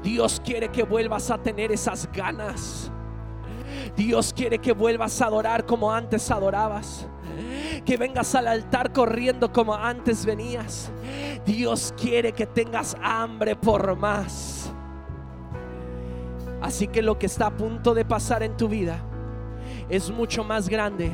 [0.02, 2.90] Dios quiere que vuelvas a tener esas ganas.
[3.96, 7.06] Dios quiere que vuelvas a adorar como antes adorabas.
[7.84, 10.90] Que vengas al altar corriendo como antes venías.
[11.46, 14.61] Dios quiere que tengas hambre por más.
[16.62, 18.98] Así que lo que está a punto de pasar en tu vida
[19.88, 21.10] es mucho más grande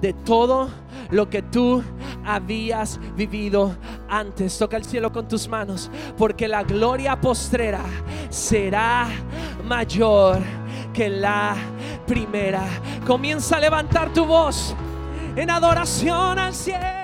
[0.00, 0.68] de todo
[1.10, 1.82] lo que tú
[2.24, 3.74] habías vivido
[4.08, 4.58] antes.
[4.58, 7.82] Toca el cielo con tus manos, porque la gloria postrera
[8.28, 9.08] será
[9.64, 10.38] mayor
[10.92, 11.56] que la
[12.06, 12.64] primera.
[13.06, 14.74] Comienza a levantar tu voz
[15.34, 17.03] en adoración al cielo.